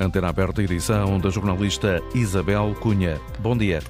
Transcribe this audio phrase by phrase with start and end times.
[0.00, 3.20] Antena aberta, edição da jornalista Isabel Cunha.
[3.40, 3.80] Bom dia.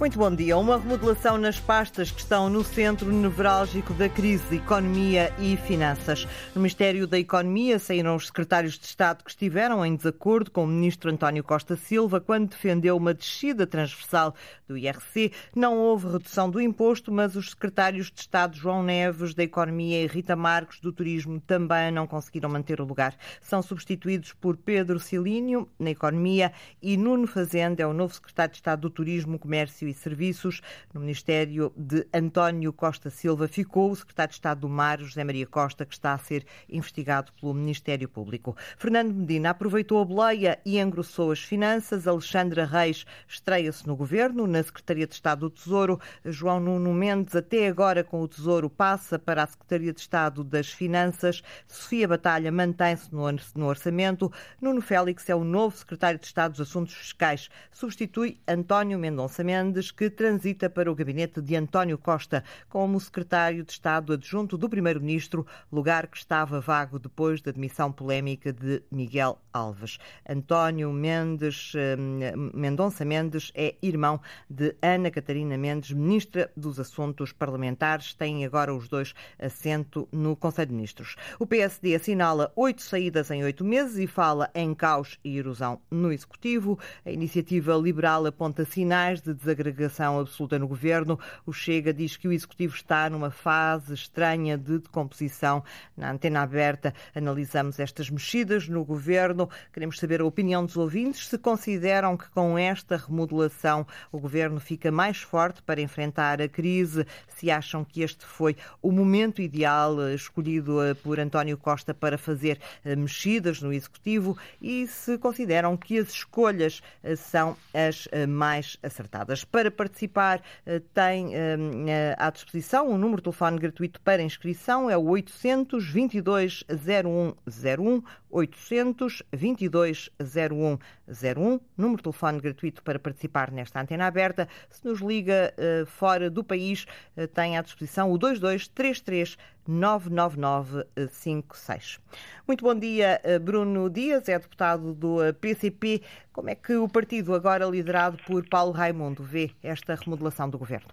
[0.00, 0.58] Muito bom dia.
[0.58, 6.26] Uma remodelação nas pastas que estão no centro nevrálgico da crise, economia e finanças.
[6.52, 10.66] No Ministério da Economia saíram os secretários de Estado que estiveram em desacordo com o
[10.66, 14.34] ministro António Costa Silva quando defendeu uma descida transversal
[14.66, 15.32] do IRC.
[15.54, 20.08] Não houve redução do imposto, mas os secretários de Estado João Neves da Economia e
[20.08, 23.14] Rita Marques do Turismo também não conseguiram manter o lugar.
[23.40, 28.58] São substituídos por Pedro Silínio na Economia e Nuno Fazenda é o novo secretário de
[28.58, 30.60] Estado do Turismo, Comércio e Serviços.
[30.92, 35.46] No Ministério de António Costa Silva ficou o secretário de Estado do Mar, José Maria
[35.46, 38.56] Costa, que está a ser investigado pelo Ministério Público.
[38.76, 42.06] Fernando Medina aproveitou a boleia e engrossou as finanças.
[42.06, 46.00] Alexandra Reis estreia-se no governo, na Secretaria de Estado do Tesouro.
[46.24, 50.68] João Nuno Mendes, até agora com o Tesouro, passa para a Secretaria de Estado das
[50.70, 51.42] Finanças.
[51.66, 54.32] Sofia Batalha mantém-se no orçamento.
[54.60, 57.48] Nuno Félix é o novo secretário de Estado dos Assuntos Fiscais.
[57.70, 63.64] Substitui António Mendonça Mendes Mendes, que transita para o gabinete de António Costa como secretário
[63.64, 69.40] de Estado adjunto do Primeiro-Ministro, lugar que estava vago depois da demissão polémica de Miguel
[69.52, 69.98] Alves.
[70.28, 78.14] António Mendes, eh, Mendonça Mendes é irmão de Ana Catarina Mendes, ministra dos Assuntos Parlamentares.
[78.14, 81.16] Têm agora os dois assento no Conselho de Ministros.
[81.38, 86.12] O PSD assinala oito saídas em oito meses e fala em caos e erosão no
[86.12, 86.78] Executivo.
[87.04, 91.18] A iniciativa liberal aponta sinais de desagradecimento agregação absoluta no governo.
[91.46, 95.62] O Chega diz que o executivo está numa fase estranha de decomposição.
[95.96, 99.48] Na antena aberta analisamos estas mexidas no governo.
[99.72, 104.90] Queremos saber a opinião dos ouvintes se consideram que com esta remodelação o governo fica
[104.90, 110.14] mais forte para enfrentar a crise, se acham que este foi o momento ideal eh,
[110.14, 115.98] escolhido eh, por António Costa para fazer eh, mexidas no executivo e se consideram que
[115.98, 116.82] as escolhas
[117.16, 119.44] são as mais acertadas.
[119.54, 124.96] Para participar, eh, tem eh, à disposição um número de telefone gratuito para inscrição, é
[124.96, 134.48] o 822 0101 822 0101, número de telefone gratuito para participar nesta antena aberta.
[134.68, 135.54] Se nos liga
[135.86, 136.84] fora do país,
[137.32, 141.98] tem à disposição o 2233 99956.
[142.46, 146.02] Muito bom dia, Bruno Dias, é deputado do PCP.
[146.32, 150.88] Como é que o partido, agora liderado por Paulo Raimundo, vê esta remodelação do governo?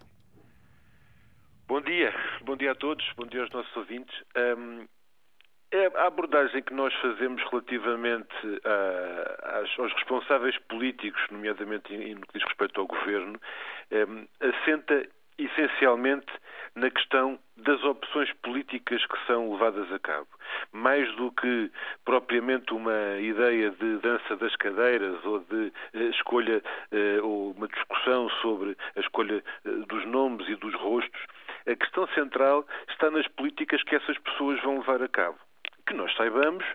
[1.71, 4.13] Bom dia, bom dia a todos, bom dia aos nossos ouvintes.
[4.35, 4.85] Um,
[5.71, 12.43] é a abordagem que nós fazemos relativamente a, aos responsáveis políticos, nomeadamente no que diz
[12.43, 13.39] respeito ao governo,
[13.89, 16.31] um, assenta essencialmente
[16.75, 20.27] na questão das opções políticas que são levadas a cabo.
[20.71, 21.69] Mais do que
[22.05, 28.29] propriamente uma ideia de dança das cadeiras ou de eh, escolha eh, ou uma discussão
[28.41, 31.21] sobre a escolha eh, dos nomes e dos rostos,
[31.67, 35.37] a questão central está nas políticas que essas pessoas vão levar a cabo.
[35.85, 36.65] Que nós saibamos,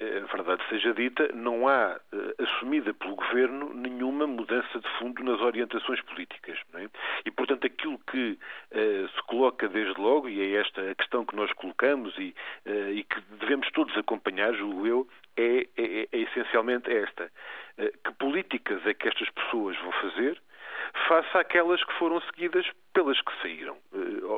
[0.00, 5.40] eh, verdade seja dita, não há uh, assumida pelo Governo nenhuma mudança de fundo nas
[5.40, 6.58] orientações políticas.
[6.74, 6.88] É?
[7.24, 8.32] E, portanto, aquilo que
[8.72, 12.34] uh, se coloca desde logo, e é esta a questão que nós colocamos e,
[12.66, 17.30] e que devemos todos acompanhar, julgo eu, é, é, é essencialmente esta.
[17.76, 20.40] que políticas é que estas pessoas vão fazer
[21.08, 23.76] face àquelas que foram seguidas pelas que saíram.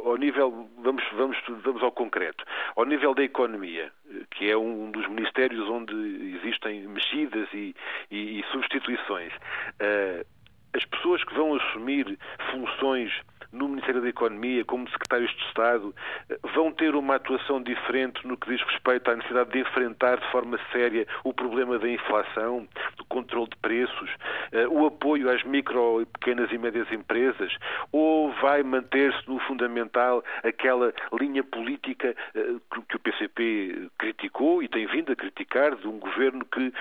[0.05, 2.45] Ao nível, vamos, vamos, vamos ao concreto,
[2.75, 3.93] ao nível da economia,
[4.31, 5.95] que é um dos ministérios onde
[6.37, 7.75] existem mexidas e,
[8.11, 10.27] e, e substituições, uh,
[10.75, 12.19] as pessoas que vão assumir
[12.51, 13.13] funções
[13.53, 15.95] no Ministério da Economia, como secretários de Estado,
[16.29, 20.31] eh, vão ter uma atuação diferente no que diz respeito à necessidade de enfrentar de
[20.31, 24.11] forma séria o problema da inflação, do controle de preços,
[24.53, 27.57] eh, o apoio às micro, pequenas e médias empresas,
[27.93, 32.55] ou vai manter-se no fundamental aquela linha política eh,
[32.89, 36.73] que o PCP criticou e tem vindo a criticar de um governo que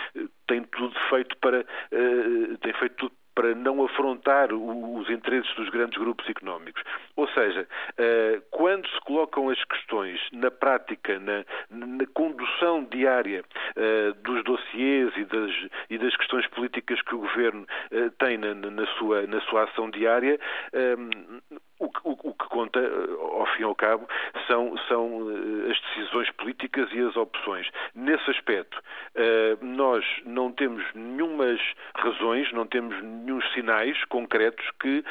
[0.48, 1.66] tem tudo feito para
[2.62, 6.82] tem feito tudo para não afrontar os interesses dos grandes grupos económicos.
[7.18, 7.68] Ou seja,
[7.98, 13.44] eh, quando se colocam as questões na prática, na, na condução diária
[13.76, 15.52] eh, dos dossiês e das,
[15.90, 19.90] e das, questões políticas que o Governo eh, tem na, na, sua, na sua ação
[19.90, 20.40] diária,
[21.80, 24.08] o, o, o, que conta, ao fim e ao cabo,
[24.48, 25.28] são, são
[25.70, 27.70] as decisões políticas e as opções.
[27.94, 28.82] Nesse aspecto,
[29.62, 31.60] nós não temos nenhumas
[31.96, 35.04] razões, não temos nenhum sinais concretos que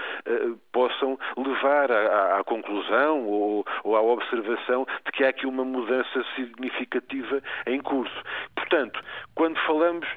[0.73, 6.25] possam levar à, à conclusão ou, ou, à observação de que há aqui uma mudança
[6.37, 8.23] significativa em curso.
[8.55, 9.01] Portanto,
[9.35, 10.09] quando falamos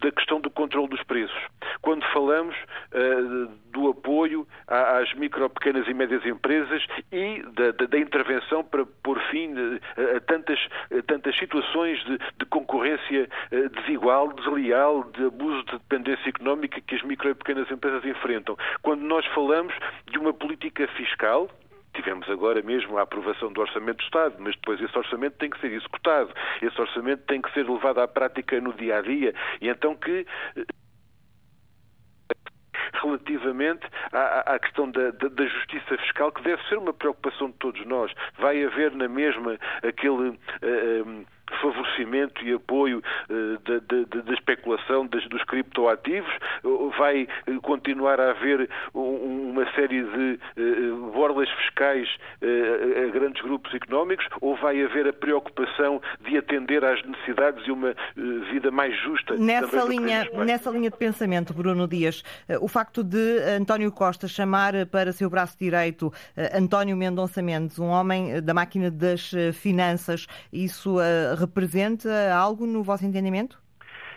[0.00, 1.38] da questão do controle dos preços.
[1.82, 2.56] Quando falamos
[2.92, 8.84] uh, do apoio às micro, pequenas e médias empresas e da, da, da intervenção para
[9.02, 10.58] pôr fim a, a tantas,
[10.96, 16.94] a tantas situações de, de concorrência uh, desigual, desleal, de abuso de dependência económica que
[16.94, 18.56] as micro e pequenas empresas enfrentam.
[18.82, 19.74] Quando nós falamos
[20.10, 21.48] de uma política fiscal,
[21.94, 25.60] Tivemos agora mesmo a aprovação do Orçamento do Estado, mas depois esse orçamento tem que
[25.60, 26.32] ser executado,
[26.62, 30.26] esse orçamento tem que ser levado à prática no dia a dia, e então que
[30.56, 30.64] eh,
[33.02, 37.56] relativamente à, à questão da, da, da, justiça fiscal, que deve ser uma preocupação de
[37.56, 38.12] todos nós.
[38.38, 40.30] Vai haver na mesma aquele.
[40.30, 41.26] Uh,
[41.60, 46.30] favorecimento e apoio uh, da, especulação dos criptoativos?
[46.98, 47.26] Vai
[47.62, 52.08] continuar a haver um, uma série de uh, borlas fiscais
[52.42, 54.26] a grandes grupos económicos?
[54.40, 57.94] Ou vai haver a preocupação de atender às necessidades e uma
[58.50, 59.36] vida mais justa?
[59.36, 62.22] Nessa linha, nessa linha de pensamento, Bruno Dias,
[62.60, 66.12] o facto de António Costa chamar para seu braço direito
[66.54, 70.96] António Mendonça Mendes, um homem da máquina das finanças, isso
[71.40, 73.60] representa algo no vosso entendimento?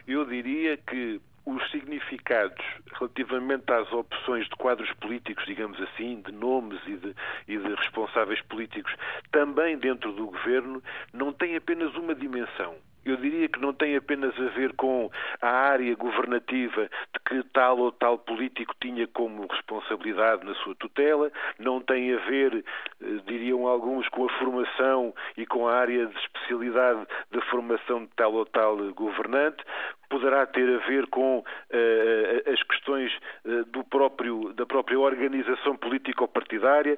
[0.08, 6.80] Eu diria que os significados relativamente às opções de quadros políticos, digamos assim, de nomes
[6.88, 7.16] e de,
[7.48, 8.94] e de, responsáveis políticos,
[9.32, 10.82] também dentro do governo,
[11.12, 12.76] não têm apenas uma dimensão
[13.06, 15.10] eu diria que não tem apenas a ver com
[15.42, 21.32] a área governativa de que tal ou tal político tinha como responsabilidade na sua tutela,
[21.60, 22.64] não tem a ver,
[23.02, 28.12] eh, diriam alguns, com a formação e com a área de especialidade da formação de
[28.16, 29.64] tal ou tal governante,
[30.10, 33.12] poderá ter a ver com uh, as questões
[33.46, 36.98] uh, do próprio, da própria organização político-partidária.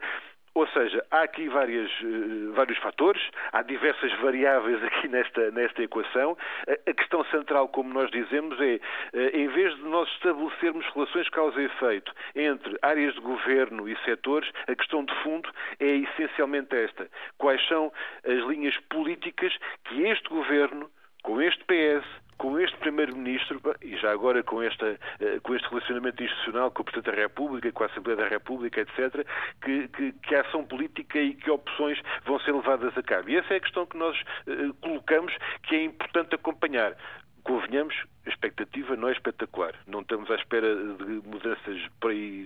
[0.56, 3.22] Ou seja, há aqui várias, uh, vários fatores,
[3.52, 6.38] há diversas variáveis aqui nesta, nesta equação.
[6.66, 8.80] A, questão central, como nós dizemos, é,
[9.14, 13.98] uh, em vez de nós estabelecermos relações causa e efeito entre áreas de governo e
[14.06, 17.10] setores, a questão de fundo é essencialmente esta.
[17.38, 17.92] Quais são
[18.26, 19.54] as linhas políticas
[19.84, 20.90] que este governo,
[21.22, 22.06] com este PS,
[22.38, 26.86] com este Primeiro-Ministro, e já agora com, esta, eh, com este relacionamento institucional com o
[26.86, 29.26] Presidente da República, com a Assembleia da República, etc.,
[29.64, 33.30] que, que, que ação política e que opções vão ser levadas a cabo.
[33.30, 35.34] E essa é a questão que nós uh, colocamos,
[35.64, 36.96] que é importante acompanhar
[37.44, 37.94] convenhamos,
[38.26, 39.76] a expectativa não é espetacular.
[39.86, 42.44] Não estamos à espera de mudanças por aí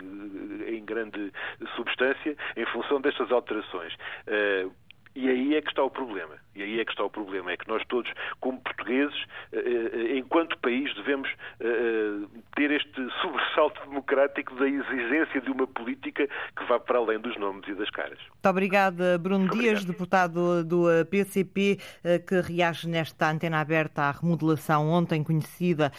[0.67, 1.31] eh, em grande
[1.77, 3.95] substância em função destas alterações.
[5.15, 6.35] E aí é que está o problema.
[6.59, 7.53] E aí é que está o problema.
[7.53, 8.11] É que nós todos,
[8.41, 9.15] como portugueses,
[9.53, 11.29] eh, eh, enquanto país, devemos
[11.61, 17.37] eh, ter este sobressalto democrático da exigência de uma política que vá para além dos
[17.37, 18.19] nomes e das caras.
[18.19, 19.87] Muito obrigada, Bruno Muito Dias, obrigado.
[19.87, 21.77] deputado do PCP,
[22.27, 25.91] que reage nesta antena aberta à remodelação ontem conhecida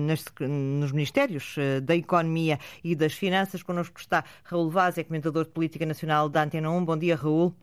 [0.00, 3.62] nos Ministérios da Economia e das Finanças.
[3.62, 6.84] Connosco está Raul Vaz, é comentador de Política Nacional da Antena 1.
[6.84, 7.54] Bom dia, Raul.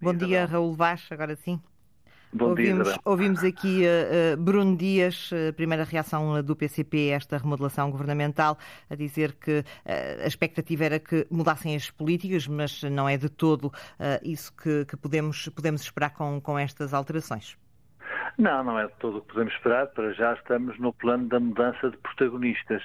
[0.00, 1.60] Bom dia, Raul Vaz, agora sim.
[2.32, 7.38] Bom ouvimos, dia, ouvimos aqui uh, Bruno Dias, uh, primeira reação do PCP a esta
[7.38, 8.58] remodelação governamental,
[8.90, 9.64] a dizer que uh,
[10.22, 13.72] a expectativa era que mudassem as políticas, mas não é de todo
[14.22, 17.56] isso que, que, podemos, podemos esperar com, com estas alterações.
[18.38, 19.88] Não, não é todo o que podemos esperar.
[19.88, 22.80] Para já estamos no plano da mudança de protagonistas.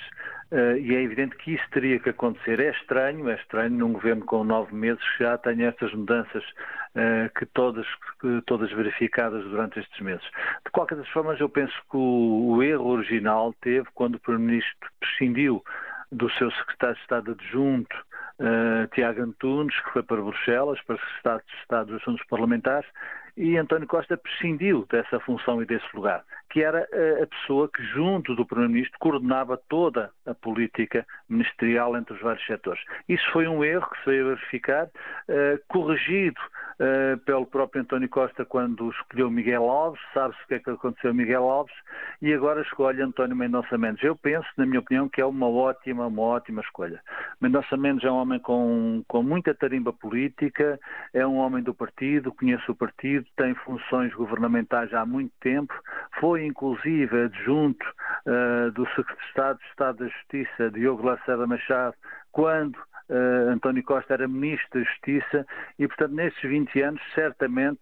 [0.51, 2.59] Uh, e é evidente que isso teria que acontecer.
[2.59, 7.29] É estranho, é estranho num governo com nove meses que já tenha estas mudanças uh,
[7.37, 7.85] que, todas,
[8.19, 10.25] que todas verificadas durante estes meses.
[10.65, 14.89] De qualquer das formas, eu penso que o, o erro original teve quando o Primeiro-Ministro
[14.99, 15.63] prescindiu
[16.11, 17.95] do seu secretário de Estado adjunto,
[18.39, 22.89] uh, Tiago Antunes, que foi para Bruxelas, para Secretário de Estado dos Assuntos Parlamentares,
[23.35, 27.83] e António Costa prescindiu dessa função e desse lugar, que era eh, a pessoa que,
[27.83, 32.79] junto do Primeiro-Ministro, coordenava toda a política ministerial entre os vários setores.
[33.09, 34.87] Isso foi um erro que se veio verificar,
[35.27, 36.39] eh, corrigido
[36.79, 41.09] eh, pelo próprio António Costa quando escolheu Miguel Alves, sabe-se o que é que aconteceu
[41.09, 41.73] a Miguel Alves,
[42.21, 44.03] e agora escolhe António Mendonça Mendes.
[44.03, 47.01] Eu penso, na minha opinião, que é uma ótima, uma ótima escolha.
[47.41, 50.79] Mendonça Mendes é um homem com, com muita tarimba política,
[51.15, 55.73] é um homem do partido, conhece o partido tem funções governamentais há muito tempo,
[56.19, 57.85] foi inclusive adjunto
[58.25, 61.95] uh, do Secretário de Estado da Justiça, Diogo Lacerda Machado,
[62.31, 62.75] quando
[63.09, 65.45] uh, António Costa era Ministro da Justiça
[65.77, 67.81] e, portanto, nestes 20 anos, certamente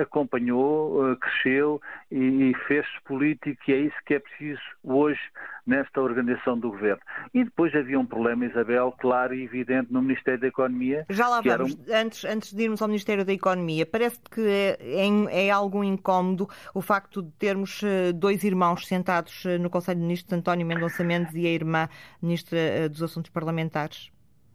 [0.00, 1.80] acompanhou, uh, cresceu
[2.10, 5.20] e, fez-se político e é isso que é preciso hoje
[5.66, 7.00] nesta organização do governo.
[7.34, 11.04] E depois havia um problema, Isabel, claro e evidente no Ministério da Economia.
[11.10, 11.74] Já lá vamos.
[11.74, 11.78] Um...
[11.92, 16.48] Antes, antes de irmos ao Ministério da Economia, parece que é, é, é algum incómodo
[16.74, 17.82] o facto de termos
[18.14, 21.88] dois irmãos sentados no Conselho de Ministros, António Mendonça Mendes e a irmã
[22.22, 24.10] Ministra dos Assuntos Parlamentares?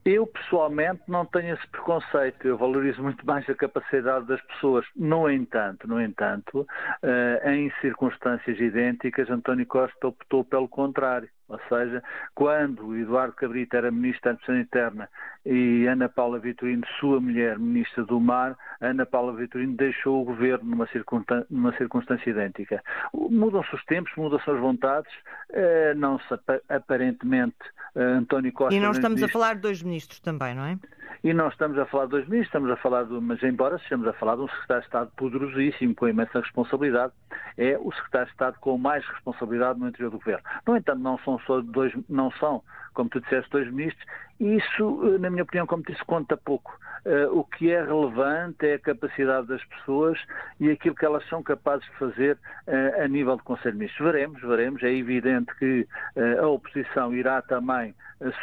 [0.06, 2.48] Eu, pessoalmente, não tenho esse preconceito.
[2.48, 4.86] Eu valorizo muito mais a capacidade das pessoas.
[4.96, 6.68] No entanto, no entanto,
[7.02, 11.28] eh, em circunstâncias idênticas, António Costa optou pelo contrário.
[11.48, 15.10] Ou seja, quando Eduardo Cabrita era Ministro da Administração Interna
[15.46, 20.68] e Ana Paula Vitorino, sua mulher, Ministra do Mar, Ana Paula Vitorino deixou o governo
[20.72, 22.84] numa, circunstância, numa circunstância idêntica.
[23.14, 25.12] Mudam-se os tempos, mudam-se as vontades,
[25.52, 26.34] eh, não se
[26.68, 27.56] aparentemente
[27.96, 28.74] eh, António Costa.
[28.74, 30.80] E não estamos a falar de dois ministros também, não é?
[31.24, 34.08] E não estamos a falar de dois ministros, estamos a falar de, mas embora estejamos
[34.08, 37.14] a falar de um secretário de Estado poderosíssimo, com imensa responsabilidade,
[37.58, 40.44] é o secretário de Estado com mais responsabilidade no interior do governo.
[40.68, 42.62] No entanto, não são só dois, não são,
[42.94, 44.06] como tu disseste, dois ministros,
[44.40, 46.78] e isso, eh, na minha opinião, como disse, conta pouco.
[47.06, 50.20] Uh, o que é relevante é a capacidade das pessoas
[50.60, 52.36] e aquilo que elas são capazes de fazer
[52.68, 54.12] uh, a nível de Conselho de Ministros.
[54.12, 54.82] Veremos, veremos.
[54.82, 57.94] É evidente que uh, a oposição irá também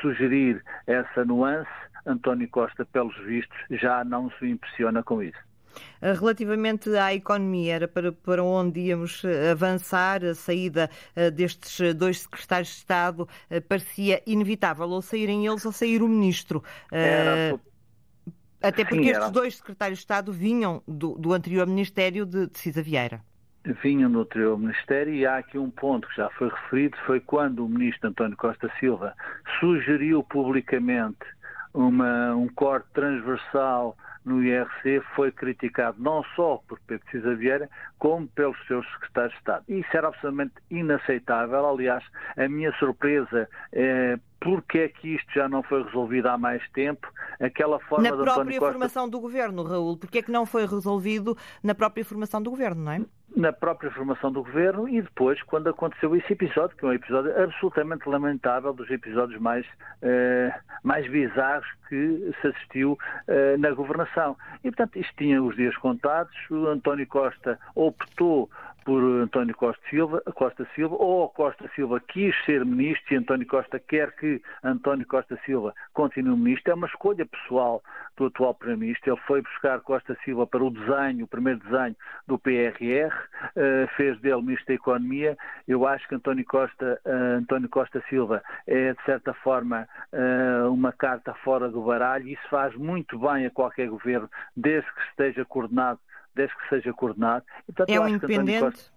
[0.01, 1.69] sugerir essa nuance.
[2.07, 5.39] António Costa, pelos vistos, já não se impressiona com isso.
[6.01, 11.95] Eh, relativamente à economia, era para, para onde íamos eh, avançar, a saída eh, destes
[11.95, 13.29] dois secretários de Estado
[13.69, 16.63] parecia inevitável, ou saírem eles ou sair o ministro.
[16.91, 17.59] Era...
[18.63, 22.59] Até porque Sim, estes dois secretários de Estado vinham do, do anterior Ministério de, de
[22.59, 23.21] Cisa Vieira
[23.81, 27.65] vinham do anterior Ministério e há aqui um ponto que já foi referido, foi quando
[27.65, 29.15] o Ministro António Costa Silva
[29.61, 31.25] sugeriu publicamente
[31.75, 38.29] uma, um corte transversal no IRC foi criticado não só por Pedro Cisa Vieira, como
[38.29, 39.65] pelos seus secretários de Estado.
[39.69, 41.67] Isso era absolutamente inaceitável.
[41.67, 42.05] Aliás,
[42.37, 47.07] a minha surpresa é porque é que isto já não foi resolvido há mais tempo,
[47.43, 51.75] aquela forma Na própria formação do governo, Raul, porque é que não foi resolvido na
[51.75, 53.01] própria formação do governo, não é?
[53.35, 57.43] na própria formação do governo e depois quando aconteceu esse episódio, que é um episódio
[57.43, 59.67] absolutamente lamentável, dos episódios mais,
[60.03, 64.37] eh, mais bizarros que se assistiu eh, na governação.
[64.63, 68.51] E, portanto, isto tinha os dias contados, o António Costa optou
[68.85, 73.79] por António Costa Silva, Costa Silva, ou Costa Silva quis ser ministro e António Costa
[73.79, 76.73] quer que António Costa Silva continue ministro.
[76.73, 77.83] É uma escolha pessoal
[78.17, 79.13] do atual Primeiro-Ministro.
[79.13, 81.97] Ele foi buscar Costa Silva para o desenho, o primeiro desenho
[82.27, 83.13] do PRR,
[83.57, 85.37] eh, fez dele ministro da Economia.
[85.67, 90.93] Eu acho que António Costa, uh, António Costa Silva é, de certa forma, uh, uma
[90.93, 92.29] carta fora do baralho.
[92.29, 96.01] Isso faz muito bem a qualquer governo, desde que esteja coordenado
[96.35, 97.45] desde que seja coordenado.
[97.69, 98.93] E, portanto, é um independente?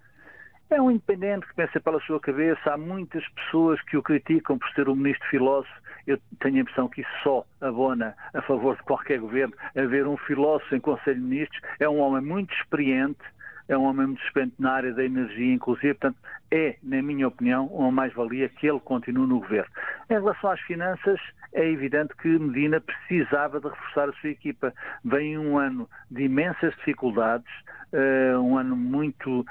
[0.69, 2.73] É um independente que pensa pela sua cabeça.
[2.73, 5.73] Há muitas pessoas que o criticam por ser um ministro filósofo.
[6.07, 9.53] Eu tenho a impressão que isso só abona a favor de qualquer governo.
[9.75, 13.19] Haver um filósofo em Conselho de Ministros é um homem muito experiente,
[13.67, 16.17] é um homem muito experiente na área da energia, inclusive, portanto,
[16.51, 19.69] é, na minha opinião, uma mais-valia que ele continue no governo.
[20.09, 21.19] Em relação às finanças,
[21.53, 24.73] é evidente que Medina precisava de reforçar a sua equipa.
[25.03, 27.51] Vem um ano de imensas dificuldades,
[27.93, 29.45] uh, um ano muito uh,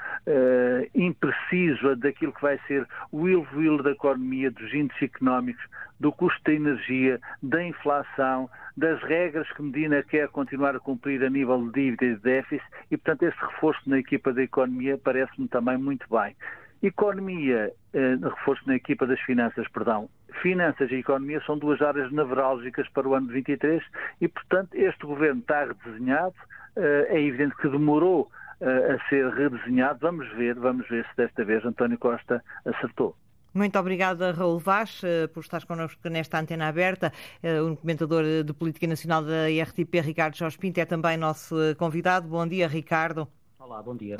[0.93, 5.63] impreciso daquilo que vai ser o will da economia, dos índices económicos,
[5.99, 11.29] do custo da energia, da inflação, das regras que Medina quer continuar a cumprir a
[11.29, 15.47] nível de dívida e de déficit e, portanto, esse reforço na equipa da economia parece-me
[15.47, 16.35] também muito bem.
[16.83, 20.09] Economia, eh, reforço na equipa das finanças, perdão.
[20.41, 23.81] Finanças e economia são duas áreas nevrálgicas para o ano de 23
[24.19, 26.35] e, portanto, este governo está redesenhado.
[26.75, 28.29] Eh, é evidente que demorou
[28.59, 29.99] eh, a ser redesenhado.
[30.01, 33.15] Vamos ver, vamos ver se desta vez António Costa acertou.
[33.55, 37.13] Muito obrigada, Raul Vaz, eh, por estar connosco nesta antena aberta.
[37.41, 42.27] Eh, o comentador de Política Nacional da RTP, Ricardo Jorge Pinto, é também nosso convidado.
[42.27, 43.25] Bom dia, Ricardo.
[43.57, 44.17] Olá, bom dia.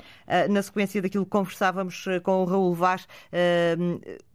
[0.50, 3.10] Na sequência daquilo que conversávamos com o Raul Vaz,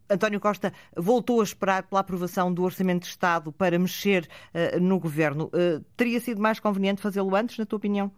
[0.08, 4.28] António Costa voltou a esperar pela aprovação do Orçamento de Estado para mexer
[4.80, 5.50] no governo.
[5.96, 8.12] teria sido mais conveniente fazê-lo antes, na tua opinião?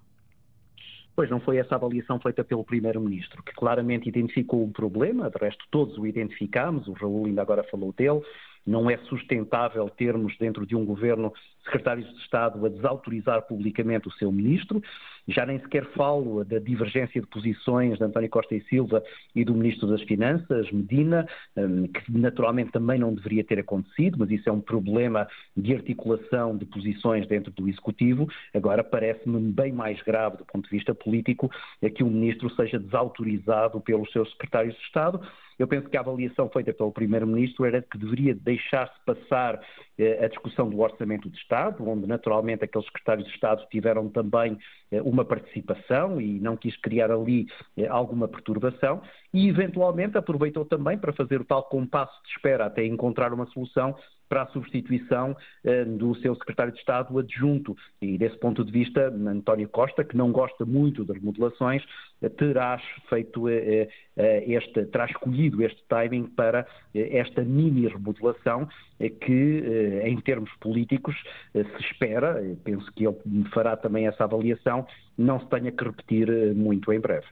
[1.15, 5.65] Pois não foi essa avaliação feita pelo Primeiro-Ministro, que claramente identificou um problema, de resto
[5.71, 8.23] todos o identificamos, o Raul ainda agora falou dele,
[8.67, 11.33] não é sustentável termos dentro de um governo
[11.65, 14.83] secretários de Estado a desautorizar publicamente o seu ministro.
[15.29, 19.03] Já nem sequer falo da divergência de posições de António Costa e Silva
[19.35, 21.27] e do Ministro das Finanças, Medina,
[21.57, 26.57] hum, que naturalmente também não deveria ter acontecido, mas isso é um problema de articulação
[26.57, 28.29] de posições dentro do Executivo.
[28.53, 31.51] Agora parece-me bem mais grave do ponto de vista político
[31.81, 35.21] é que o Ministro seja desautorizado pelos seus secretários de Estado
[35.63, 39.61] eu penso que a avaliação feita pelo Primeiro-Ministro era que deveria deixar-se passar
[39.97, 44.59] eh, a discussão do Orçamento de Estado, onde naturalmente aqueles secretários de Estado tiveram também
[44.91, 49.03] eh, uma participação e não quis criar ali eh, alguma perturbação,
[49.33, 53.95] e eventualmente aproveitou também para fazer o tal compasso de espera até encontrar uma solução
[54.33, 57.77] para a substituição eh, do seu secretário de Estado adjunto.
[58.01, 61.85] E desse ponto de vista, António Costa, que não gosta muito das remodelações,
[62.23, 68.67] eh, terá feito eh, este, terá escolhido este timing para esta mini remodelação
[69.11, 71.17] que, em termos políticos,
[71.53, 73.17] se espera, penso que ele
[73.53, 77.27] fará também essa avaliação, não se tenha que repetir muito em breve.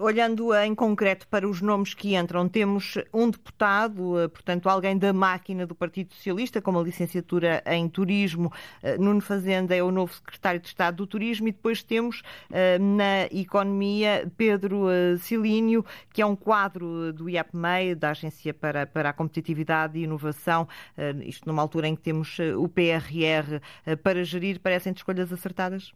[0.00, 5.66] Olhando em concreto para os nomes que entram, temos um deputado, portanto, alguém da máquina
[5.66, 8.52] do Partido Socialista, com uma licenciatura em Turismo.
[8.82, 12.78] Eh, Nuno Fazenda é o novo secretário de Estado do Turismo e depois temos eh,
[12.78, 19.10] na Economia Pedro eh, Silínio, que é um quadro do IAPMEI, da Agência para, para
[19.10, 20.68] a Competitividade e Inovação,
[21.24, 23.60] isto numa altura em que temos o PRR
[24.02, 24.60] para gerir.
[24.60, 25.92] Parecem escolhas acertadas?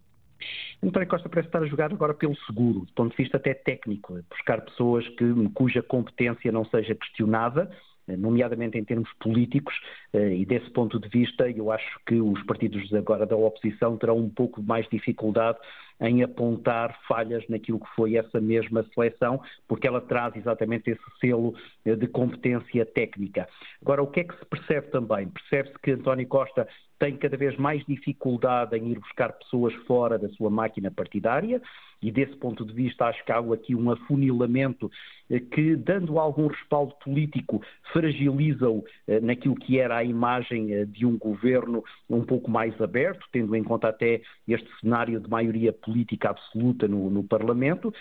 [0.82, 4.20] António Costa parece estar a jogar agora pelo seguro, do ponto de vista até técnico,
[4.30, 9.74] buscar pessoas que, cuja competência não seja questionada, eh, nomeadamente em termos políticos,
[10.12, 14.18] eh, e desse ponto de vista eu acho que os partidos agora da oposição terão
[14.18, 15.58] um pouco mais dificuldade
[16.00, 21.54] em apontar falhas naquilo que foi essa mesma seleção, porque ela traz exatamente esse selo
[21.84, 23.48] eh, de competência técnica.
[23.80, 25.28] Agora, o que é que se percebe também?
[25.28, 26.66] Percebe-se que António Costa
[26.98, 31.60] tem cada vez mais dificuldade em ir buscar pessoas fora da sua máquina partidária
[32.02, 34.90] e desse ponto de vista acho que há aqui um afunilamento
[35.30, 41.06] eh, que, dando algum respaldo político, fragiliza-o eh, naquilo que era a imagem eh, de
[41.06, 46.30] um governo um pouco mais aberto, tendo em conta até este cenário de maioria política
[46.30, 47.92] absoluta no, no Parlamento,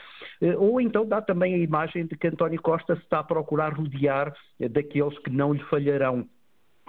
[0.57, 4.33] ou então dá também a imagem de que António Costa se está a procurar rodear
[4.59, 6.27] daqueles que não lhe falharão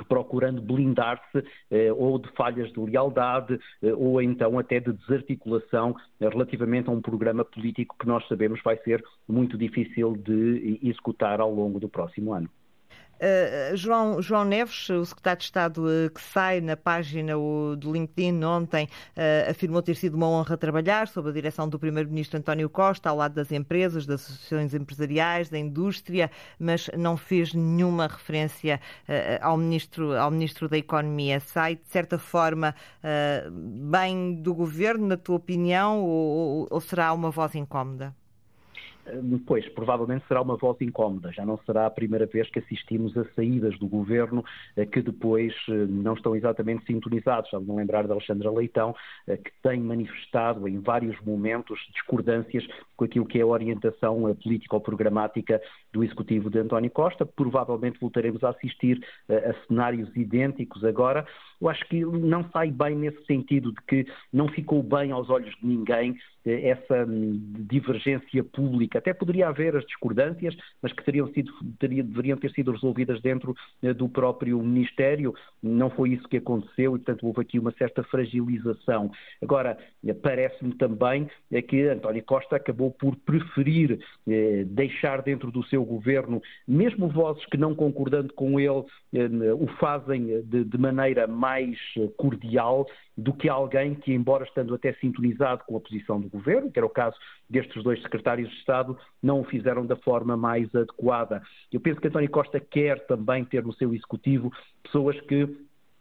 [0.04, 6.28] procurando blindar-se eh, ou de falhas de lealdade eh, ou então até de desarticulação eh,
[6.28, 11.52] relativamente a um programa político que nós sabemos vai ser muito difícil de executar ao
[11.52, 12.48] longo do próximo ano.
[13.22, 17.92] Uh, João, João Neves, o secretário de Estado uh, que sai na página uh, do
[17.92, 18.88] LinkedIn ontem,
[19.48, 23.34] afirmou ter sido uma honra trabalhar sob a direção do Primeiro-Ministro António Costa, ao lado
[23.34, 28.80] das empresas, das associações empresariais, da indústria, mas não fez nenhuma referência
[29.40, 31.38] ao, ministro, ao Ministro da Economia.
[31.38, 32.74] Sai, de certa forma,
[33.52, 38.14] bem do governo, na tua opinião, ou, ou será uma voz incómoda?
[39.46, 41.32] Pois, provavelmente será uma voz incómoda.
[41.32, 44.44] Já não será a primeira vez que assistimos a saídas do governo
[44.76, 47.50] eh, que depois eh, não estão exatamente sintonizados.
[47.50, 48.94] Já me lembrar de Alexandra Leitão,
[49.26, 52.64] eh, que tem manifestado em vários momentos discordâncias
[52.96, 55.60] com aquilo que é a orientação política ou programática
[55.92, 57.26] do executivo de António Costa.
[57.26, 61.26] Provavelmente voltaremos a assistir a cenários idênticos agora.
[61.60, 65.54] Eu acho que não sai bem nesse sentido de que não ficou bem aos olhos
[65.60, 68.98] de ninguém essa hum, divergência pública.
[68.98, 73.54] Até poderia haver as discordâncias, mas que teriam sido, teriam, deveriam ter sido resolvidas dentro
[73.82, 75.34] eh, do próprio Ministério.
[75.62, 79.10] Não foi isso que aconteceu e, portanto, houve aqui uma certa fragilização.
[79.40, 84.00] Agora, eh, parece-me também eh, que António Costa acabou por preferir
[84.66, 88.84] deixar dentro do seu governo, mesmo vozes que não concordando com ele,
[89.58, 91.78] o fazem de, de maneira mais
[92.16, 96.78] cordial do que alguém que, embora estando até sintonizado com a posição do governo, que
[96.78, 97.16] era o caso
[97.48, 101.42] destes dois secretários de Estado, não o fizeram da forma mais adequada.
[101.70, 104.50] Eu penso que António Costa quer também ter no seu executivo
[104.82, 105.48] pessoas que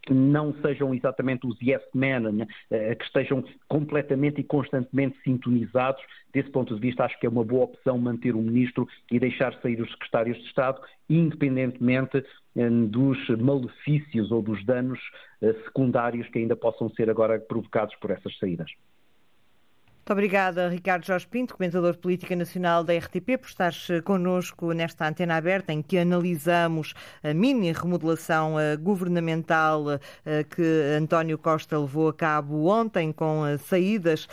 [0.09, 2.47] não sejam exatamente os yes men, né?
[2.71, 6.01] eh, que estejam completamente e constantemente sintonizados.
[6.33, 9.53] Desse ponto de vista, acho que é uma boa opção manter o ministro e deixar
[9.61, 12.23] sair os secretários de Estado, independentemente
[12.55, 14.99] eh, dos malefícios ou dos danos
[15.41, 18.71] eh, secundários que ainda possam ser agora provocados por essas saídas.
[20.01, 24.73] Muito obrigada, Ricardo Jorge Pinto, comentador de política nacional da RTP, por estares eh, connosco
[24.73, 31.77] nesta antena aberta em que analisamos a mini remodelação eh, governamental eh, que António Costa
[31.77, 34.27] levou a cabo ontem, com saídas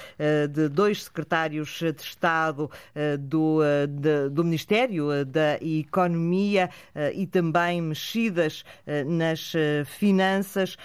[0.50, 2.70] de dois secretários de Estado
[3.20, 3.61] do,
[4.31, 6.70] do Ministério da Economia
[7.14, 8.64] e também mexidas
[9.07, 9.52] nas
[9.87, 10.76] finanças.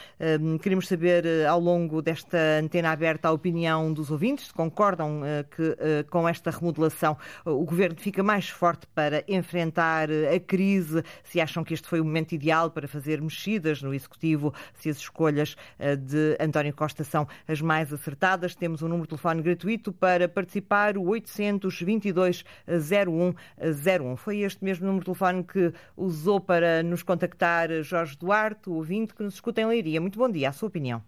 [0.61, 6.09] Queremos saber, ao longo desta antena aberta, a opinião dos ouvintes, concordam uh, que uh,
[6.09, 11.03] com esta remodelação uh, o governo fica mais forte para enfrentar a crise?
[11.23, 14.53] Se acham que este foi o momento ideal para fazer mexidas no executivo?
[14.73, 15.55] Se as escolhas
[15.99, 18.55] de António Costa são as mais acertadas?
[18.55, 24.15] Temos um número de telefone gratuito para participar, o 822 0101.
[24.17, 29.13] Foi este mesmo número de telefone que usou para nos contactar Jorge Duarte, o ouvinte
[29.13, 30.01] que nos escuta em Leiria.
[30.01, 31.01] Muito bom dia, a sua opinião.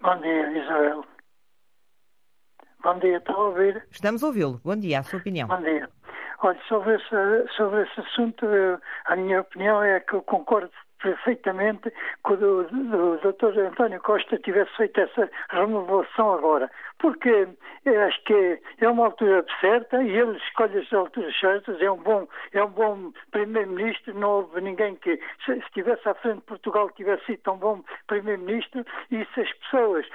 [0.00, 1.13] Bom dia, Isabel.
[2.84, 3.82] Bom dia, está a ouvir?
[3.90, 4.60] Estamos a ouvi-lo.
[4.62, 5.48] Bom dia, a sua opinião.
[5.48, 5.88] Bom dia.
[6.40, 8.46] Olha, sobre esse, sobre esse assunto,
[9.06, 10.70] a minha opinião é que eu concordo
[11.04, 11.92] perfeitamente
[12.26, 12.64] que o,
[13.18, 13.58] Dr.
[13.60, 17.46] António Costa tivesse feito essa renovação agora, porque
[18.06, 22.26] acho que é uma altura certa e ele escolhe as alturas certas, é um bom,
[22.54, 27.26] é um bom primeiro-ministro, não houve ninguém que se estivesse à frente de Portugal tivesse
[27.26, 30.06] sido tão bom primeiro-ministro e se as pessoas,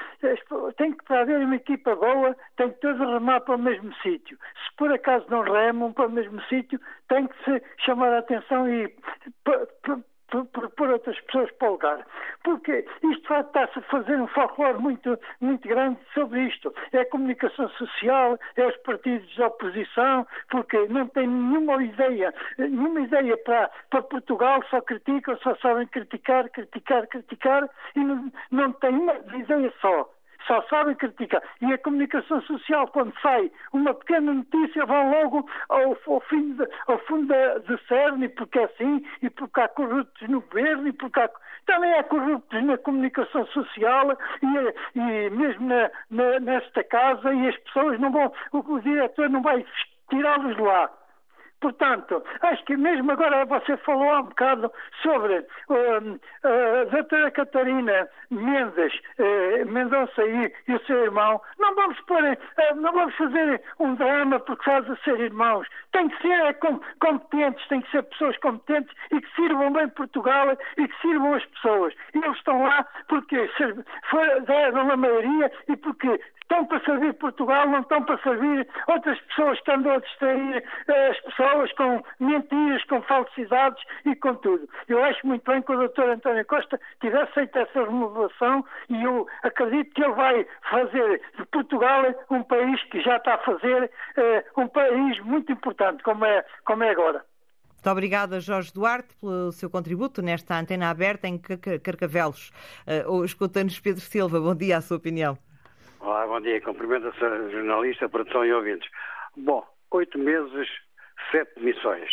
[0.78, 4.40] tem que haver uma equipa boa, tem que todos remar para o mesmo sítio.
[4.66, 8.68] Se por acaso não remam para o mesmo sítio, tem que se chamar a atenção
[8.68, 8.92] e
[10.30, 12.06] por, por, por, outras pessoas para o lugar.
[12.44, 16.74] Porque isto está-se a fazer um folclore muito, muito grande sobre isto.
[16.92, 23.02] É a comunicação social, é os partidos de oposição, porque não têm nenhuma ideia, nenhuma
[23.02, 28.92] ideia para, para Portugal, só criticam, só sabem criticar, criticar, criticar e não, não têm
[28.92, 30.10] uma ideia só
[30.48, 31.42] só sabem criticar.
[31.62, 36.68] E a comunicação social, quando sai uma pequena notícia, vão logo ao, ao, fim de,
[36.88, 37.34] ao fundo
[37.68, 41.30] de CERN, porque é assim, e porque há corruptos no governo, e porque há,
[41.66, 47.58] também há corruptos na comunicação social, e, e mesmo na, na, nesta casa, e as
[47.58, 49.66] pessoas não vão, o, o diretor não vai
[50.10, 50.90] tirá-los de lá.
[51.62, 58.08] Portanto, acho que mesmo agora você falou há um bocado sobre uh, a doutora Catarina
[58.32, 61.42] Mendes, uh, Mendonça e, e, o seu irmão.
[61.60, 65.68] Não vamos, pôr, uh, não vamos fazer um drama porque faz a ser irmãos.
[65.92, 69.90] Tem que ser é, com, competentes, tem que ser pessoas competentes e que sirvam bem
[69.90, 71.94] Portugal e que sirvam as pessoas.
[72.14, 73.50] E eles estão lá porque
[74.46, 79.62] deram a maioria e porque estão para servir Portugal, não estão para servir outras pessoas
[79.62, 84.68] que andam a distrair as pessoas com mentiras, com falsidades e com tudo.
[84.88, 86.10] Eu acho muito bem que o Dr.
[86.10, 92.04] António Costa tivesse feito essa renovação e eu acredito que ele vai fazer de Portugal
[92.32, 96.84] um país que já está a fazer eh, um país muito importante, como é, como
[96.84, 97.24] é agora.
[97.74, 102.52] Muito obrigada, Jorge Duarte, pelo seu contributo nesta antena aberta em Carcavelos.
[103.08, 105.38] Uh, Escuta-nos Pedro Silva, bom dia, a sua opinião.
[106.02, 106.62] Olá, bom dia.
[106.62, 108.90] Cumprimento a jornalista, produção e ouvintes.
[109.36, 110.70] Bom, oito meses
[111.30, 112.10] sete missões.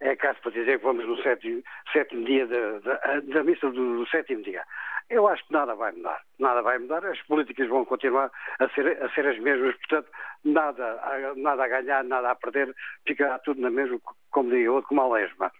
[0.00, 3.98] É caso para dizer que vamos no sétimo, sétimo dia da, da, da missa do,
[3.98, 4.64] do, sétimo dia.
[5.08, 6.20] Eu acho que nada vai mudar.
[6.40, 7.04] Nada vai mudar.
[7.06, 9.76] As políticas vão continuar a ser, a ser as mesmas.
[9.76, 10.10] Portanto,
[10.44, 11.00] nada,
[11.36, 12.74] nada a ganhar, nada a perder.
[13.06, 14.00] Ficará tudo na mesma,
[14.32, 15.52] como digo como a lesma.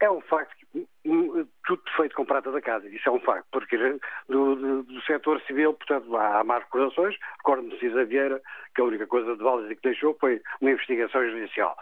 [0.00, 2.88] É um facto que hum, tudo feito com prata da casa.
[2.88, 7.16] Isso é um facto, porque do, do, do setor civil, portanto, há, há más recordações.
[7.38, 8.40] Recordo-me Cisa Vieira,
[8.74, 11.76] que a única coisa de válido que deixou foi uma investigação judicial.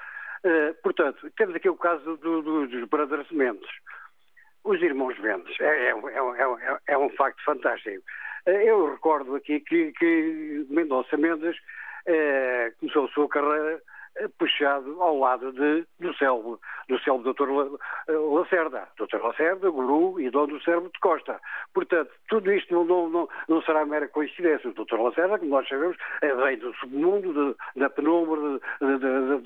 [0.45, 3.71] Uh, portanto, temos aqui o caso do, do, dos Brothers Mendes.
[4.65, 5.59] Os irmãos Mendes.
[5.61, 8.03] É, é, é, é um facto fantástico.
[8.47, 13.81] Uh, eu recordo aqui que, que Mendonça Mendes uh, começou a sua carreira
[14.39, 17.49] puxado ao lado de, do célebre, do célebre Dr.
[18.09, 18.89] Lacerda.
[18.99, 19.23] Dr.
[19.23, 21.41] Lacerda, guru e dono do cérebro de Costa.
[21.75, 24.71] Portanto, tudo isto não, não, não, não será mera coincidência.
[24.71, 25.01] O Dr.
[25.01, 29.41] Lacerda, como nós sabemos, é vem do submundo, de, da penumbra, de, de,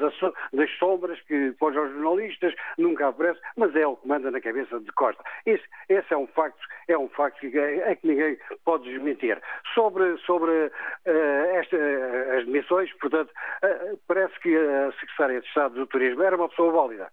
[0.53, 4.79] das sombras que para os jornalistas nunca aparece, mas é o que manda na cabeça
[4.81, 5.23] de Costa.
[5.47, 9.41] Esse, esse é um facto, é um facto que, é, que ninguém pode desmentir.
[9.75, 10.71] Sobre, sobre uh,
[11.55, 11.77] esta,
[12.37, 16.73] as demissões, portanto, uh, parece que a Secretária de Estado do Turismo era uma pessoa
[16.73, 17.11] válida.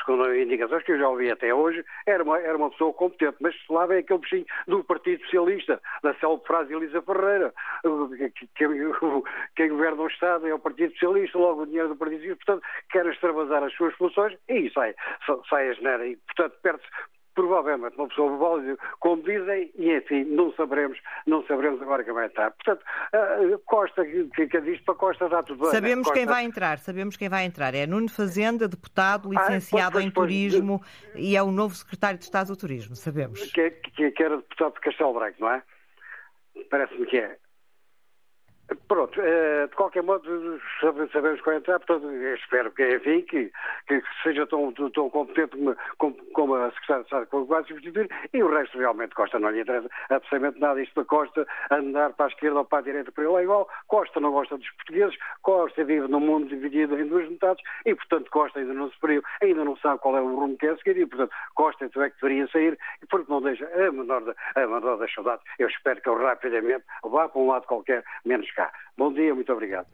[0.00, 3.54] Segundo indicações que eu já ouvi até hoje, era uma, era uma pessoa competente, mas
[3.68, 7.54] lá vem aquele bichinho do Partido Socialista, da célebre frase Elisa Ferreira,
[8.56, 8.68] quem,
[9.54, 12.68] quem governa o Estado é o Partido Socialista, logo o dinheiro do Partido Socialista, portanto,
[12.90, 14.92] quer extravasar as suas funções e sai,
[15.48, 16.06] sai a geneira.
[16.08, 16.88] E, portanto, perde-se
[17.34, 22.26] provavelmente uma pessoa válida, como dizem, e enfim, não saberemos, não saberemos agora quem vai
[22.26, 22.50] entrar.
[22.52, 25.70] Portanto, uh, Costa, que, que diz para Costa dá tudo bem.
[25.70, 26.18] Sabemos Costa...
[26.18, 27.74] quem vai entrar, sabemos quem vai entrar.
[27.74, 31.50] É Nuno Fazenda, deputado, ah, licenciado ah, pois, pois, em Turismo pois, e é o
[31.50, 33.40] novo secretário de Estado do Turismo, sabemos.
[33.52, 35.62] Que, que, que era deputado de Castelo Branco, não é?
[36.68, 37.36] Parece-me que é.
[38.86, 40.60] Pronto, eh, de qualquer modo,
[41.12, 43.52] sabemos qual entrar, portanto, espero que, enfim, que,
[43.88, 45.56] que seja tão, tão competente
[45.98, 49.50] como, como, a Secretária de Estado que vai substituir, e o resto realmente Costa não
[49.50, 50.80] lhe interessa absolutamente nada.
[50.80, 53.68] Isto para Costa, andar para a esquerda ou para a direita, para ele é igual.
[53.88, 58.30] Costa não gosta dos portugueses, Costa vive num mundo dividido em duas metades, e, portanto,
[58.30, 61.00] Costa ainda não se feriu, ainda não sabe qual é o rumo que é seguir,
[61.00, 64.22] e, portanto, Costa então é que deveria sair, e, porque não deixa a menor,
[64.54, 65.44] a menor das saudades.
[65.58, 68.59] Eu espero que ele rapidamente vá para um lado qualquer, menos cá.
[68.96, 69.86] Bom dia, muito obrigado.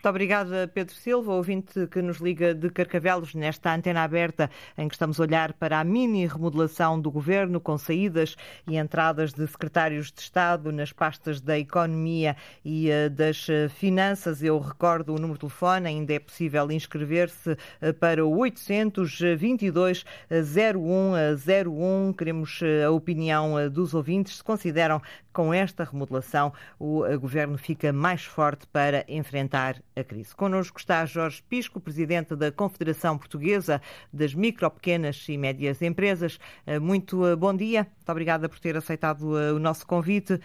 [0.00, 4.94] Muito obrigada, Pedro Silva, ouvinte que nos liga de Carcavelos, nesta antena aberta em que
[4.94, 8.34] estamos a olhar para a mini remodelação do governo, com saídas
[8.66, 14.42] e entradas de secretários de Estado nas pastas da Economia e eh, das eh, Finanças.
[14.42, 22.14] Eu recordo o número de telefone, ainda é possível inscrever-se eh, para o 822 0101.
[22.14, 24.38] Queremos a opinião dos ouvintes.
[24.38, 25.02] Se consideram
[25.32, 30.34] com esta remodelação o governo fica mais forte para enfrentar a crise.
[30.34, 33.80] Connosco está Jorge Pisco, presidente da Confederação Portuguesa
[34.12, 36.38] das Micro, Pequenas e Médias Empresas.
[36.66, 37.86] Eh, muito eh, bom dia.
[37.96, 40.40] Muito obrigada por ter aceitado eh, o nosso convite.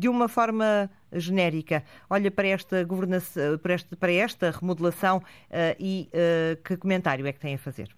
[0.00, 5.22] De uma forma genérica, olha para esta governação, para esta, para esta remodelação
[5.78, 6.10] e
[6.64, 7.88] que comentário é que tem a fazer?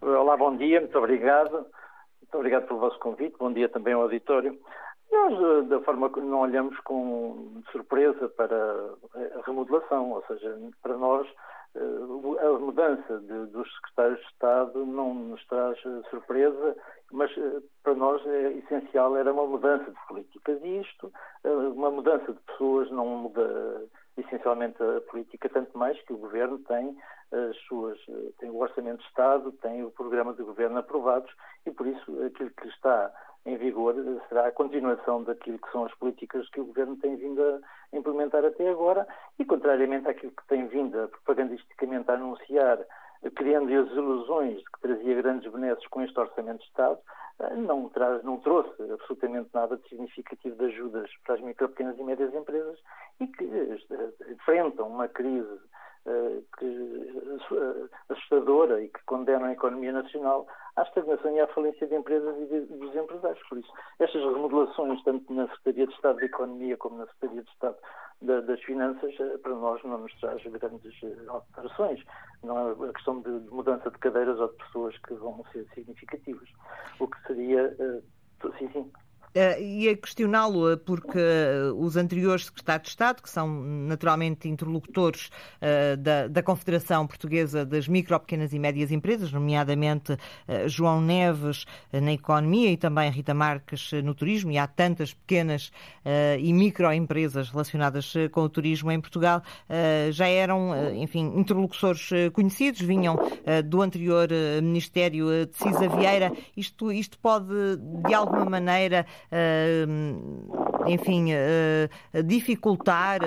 [0.00, 1.50] Olá, bom dia, muito obrigado.
[1.54, 3.34] Muito obrigado pelo vosso convite.
[3.36, 4.56] Bom dia também ao auditório.
[5.14, 8.56] Nós, eh, da forma que não olhamos com surpresa para
[9.14, 11.24] a remodelação, ou seja, para nós
[11.76, 16.76] eh, a mudança de, dos secretários de Estado não nos traz eh, surpresa,
[17.12, 17.30] mas
[17.84, 21.12] para nós é essencial era uma mudança de políticas e isto,
[21.44, 23.84] uma mudança de pessoas não muda
[24.16, 26.96] essencialmente a política, tanto mais que o Governo tem
[27.30, 27.98] as suas,
[28.38, 31.32] tem o Orçamento de Estado, tem o programa de Governo aprovados
[31.64, 33.12] e por isso aquilo que está
[33.46, 33.94] em vigor
[34.28, 38.44] será a continuação daquilo que são as políticas que o Governo tem vindo a implementar
[38.44, 39.06] até agora.
[39.38, 42.78] E, contrariamente àquilo que tem vindo a propagandisticamente a anunciar,
[43.34, 46.98] criando as ilusões de que trazia grandes benesses com este Orçamento de Estado,
[47.40, 51.98] eh, não, traz, não trouxe absolutamente nada de significativo de ajudas para as micro, pequenas
[51.98, 52.78] e médias empresas
[53.20, 55.58] e que eh, enfrentam uma crise eh,
[56.58, 61.94] que, eh, assustadora e que condena a economia nacional à estagnação e à falência de
[61.94, 63.42] empresas e de, dos empresários.
[63.48, 67.50] Por isso, estas remodelações, tanto na Secretaria de Estado da Economia como na Secretaria de
[67.50, 67.76] Estado
[68.22, 72.04] da, das Finanças, eh, para nós não nos traz grandes alterações.
[72.42, 75.66] Não é a questão de, de mudança de cadeiras ou de pessoas que vão ser
[75.74, 76.48] significativas.
[77.00, 77.74] O que seria.
[78.58, 78.92] Sim, sim.
[79.34, 85.26] Uh, ia questioná-lo eh, porque uh, os anteriores secretários de Estado, que são naturalmente interlocutores
[85.60, 90.16] uh, da, da, Confederação Portuguesa das Micro, Pequenas e Médias Empresas, nomeadamente
[90.66, 95.72] João Neves na economia e também Rita Marques no turismo, e há tantas pequenas
[96.38, 99.42] e microempresas relacionadas com o turismo em Portugal,
[100.12, 103.16] já eram, enfim, interlocutores conhecidos, vinham
[103.64, 104.28] do anterior
[104.62, 106.30] Ministério de Cisa Vieira.
[106.56, 107.54] Isto, isto pode,
[108.06, 109.06] de alguma maneira,
[110.86, 111.28] enfim,
[112.24, 113.20] dificultar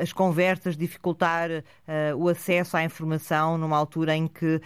[0.00, 1.50] as conversas, dificultar
[2.16, 4.60] o acesso à informação numa altura em que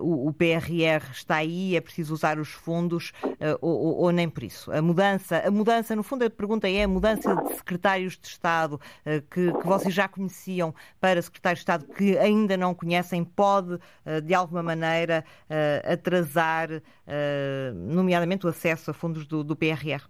[0.00, 3.12] o PRR está aí, é preciso usar os fundos
[3.60, 4.70] ou, ou nem por isso.
[4.72, 8.80] A mudança, a mudança, no fundo, a pergunta é a mudança de secretários de Estado
[9.30, 13.78] que, que vocês já conheciam para secretários de Estado que ainda não conhecem, pode,
[14.24, 15.24] de alguma maneira,
[15.84, 16.68] atrasar,
[17.74, 20.06] nomeadamente, o acesso a fundos do, do PRR?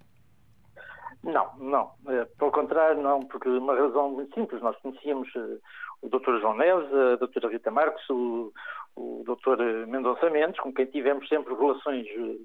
[1.22, 1.90] Não, não.
[2.08, 4.62] É, pelo contrário, não, porque uma razão muito simples.
[4.62, 5.58] Nós conhecíamos eh,
[6.02, 6.40] o Dr.
[6.40, 7.50] João Neves, a Dra.
[7.50, 8.52] Rita Marques, o,
[8.96, 9.86] o Dr.
[9.86, 12.36] Mendonça Mendes, com quem tivemos sempre relações eh,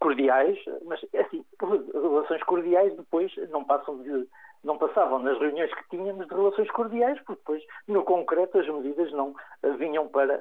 [0.00, 4.26] cordiais, mas é assim, relações cordiais depois não passam de
[4.64, 9.10] não passavam nas reuniões que tínhamos de relações cordiais, porque depois, no concreto, as medidas
[9.12, 10.40] não eh, vinham para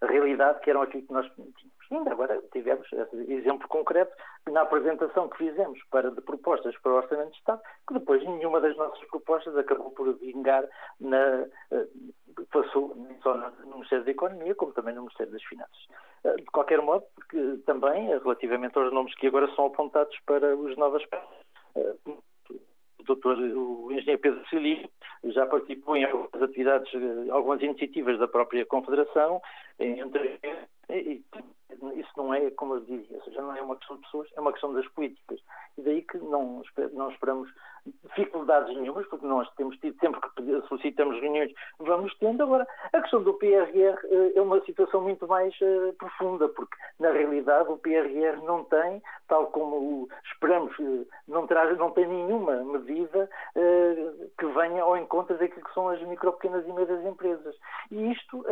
[0.00, 1.62] a realidade que eram aquilo que nós tínhamos.
[1.90, 4.14] Ainda agora tivemos esse exemplo concreto
[4.48, 8.60] na apresentação que fizemos para, de propostas para o Orçamento de Estado, que depois nenhuma
[8.60, 10.64] das nossas propostas acabou por vingar
[11.00, 11.86] na, eh,
[12.52, 15.88] passou só no Ministério da Economia, como também no Ministério das Finanças.
[16.24, 20.76] Eh, de qualquer modo, porque também, relativamente aos nomes que agora são apontados para os
[20.76, 21.02] novas
[23.04, 24.88] doutor, o engenheiro Pedro Celi
[25.24, 26.92] já participou em algumas atividades,
[27.30, 29.40] algumas iniciativas da própria Confederação,
[29.78, 30.38] entre,
[30.90, 31.22] e,
[31.94, 34.52] isso não é, como eu dizia, seja, não é uma questão de pessoas, é uma
[34.52, 35.40] questão das políticas.
[35.78, 37.50] E daí que não, não esperamos
[37.86, 42.42] dificuldades nenhumas, porque nós temos tido, sempre que solicitamos reuniões, vamos tendo.
[42.42, 47.10] Agora, a questão do PRR eh, é uma situação muito mais uh, profunda, porque na
[47.10, 53.28] realidade o PRR não tem, tal como esperamos, uh, não, traz, não tem nenhuma medida
[54.38, 57.56] que venha ao encontro daquilo que são as micro, pequenas e médias empresas.
[57.90, 58.44] E isto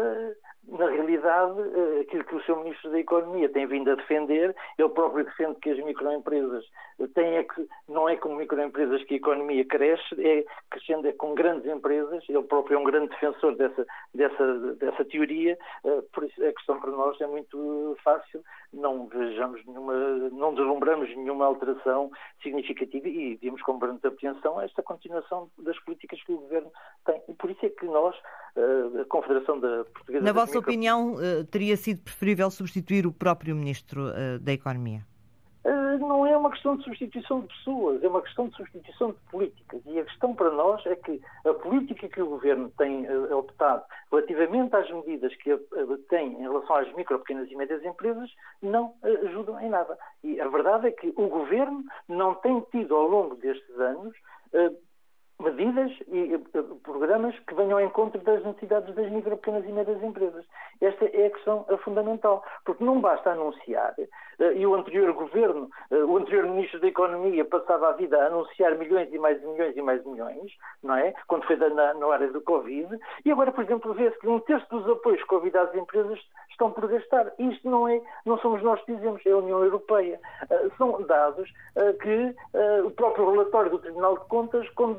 [0.68, 4.88] na realidade, eh, aquilo que o seu Ministro da Economia tem vindo a defender, ele
[4.90, 6.64] próprio defende que as microempresas
[7.14, 11.70] têm é que, não é com microempresas que economia cresce, é crescendo é com grandes
[11.70, 16.52] empresas, ele próprio é um grande defensor dessa, dessa, dessa teoria, eh, por isso a
[16.52, 19.94] questão para nós é muito fácil, não vejamos nenhuma,
[20.30, 22.10] não deslumbramos nenhuma alteração
[22.42, 26.70] significativa e vimos com grande apreensão esta continuação das políticas que o Governo
[27.04, 27.20] tem.
[27.28, 28.16] E por isso é que nós,
[28.56, 30.24] eh, a Confederação da Portuguesa...
[30.24, 30.70] Na vossa micro...
[30.70, 34.08] opinião, eh, teria sido preferível substituir o próprio Ministro
[34.40, 35.07] da Economia?
[35.96, 39.80] Não é uma questão de substituição de pessoas, é uma questão de substituição de políticas.
[39.86, 43.84] E a questão para nós é que a política que o Governo tem uh, optado
[44.10, 48.30] relativamente às medidas que uh, tem em relação às micro, pequenas e médias empresas
[48.62, 49.98] não uh, ajudam em nada.
[50.22, 54.14] E a verdade é que o Governo não tem tido ao longo destes anos
[55.40, 56.36] medidas e
[56.82, 60.44] programas que venham ao encontro das necessidades das micro, pequenas e médias empresas.
[60.80, 65.96] Esta é a questão fundamental, porque não basta anunciar, eh, e o anterior governo, eh,
[65.96, 69.82] o anterior ministro da Economia passava a vida a anunciar milhões e mais milhões e
[69.82, 71.14] mais milhões, não é?
[71.28, 74.66] Quando foi na, na área do Covid, e agora, por exemplo, vê-se que um terço
[74.70, 76.18] dos apoios Covid às empresas
[76.58, 77.32] estão por gastar.
[77.38, 80.20] Isto não é, não somos nós que dizemos, é a União Europeia.
[80.50, 84.98] Uh, são dados uh, que uh, o próprio relatório do Tribunal de Contas quando,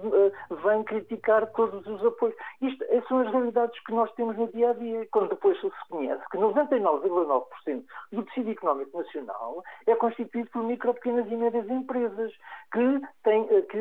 [0.64, 2.36] vem criticar todos os apoios.
[2.62, 6.24] Isto são as realidades que nós temos no dia a dia, quando depois se conhece
[6.32, 12.32] que 99,9% do tecido económico nacional é constituído por micro, pequenas e médias empresas
[12.72, 13.80] que têm que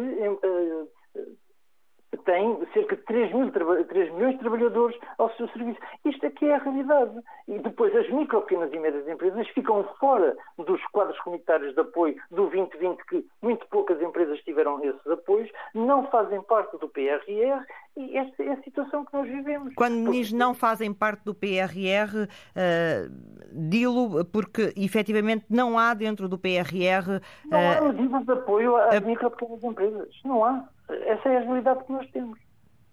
[2.24, 5.78] tem cerca de 3, mil, 3 milhões de trabalhadores ao seu serviço.
[6.04, 7.12] Isto aqui é a realidade.
[7.46, 12.16] E depois as micro, pequenas e médias empresas ficam fora dos quadros comunitários de apoio
[12.30, 17.64] do 2020, que muito poucas empresas tiveram esses apoios, não fazem parte do PRR
[17.98, 19.74] e esta é a situação que nós vivemos.
[19.74, 23.08] Quando diz não fazem parte do PRR, uh, eh,
[23.52, 27.16] dilo porque efetivamente não há dentro do PRR.
[27.16, 30.08] Uh, não há eh, medidas de apoio às micro, pequenas empresas.
[30.24, 30.68] Não há.
[30.88, 32.38] Essa é a realidade que nós temos.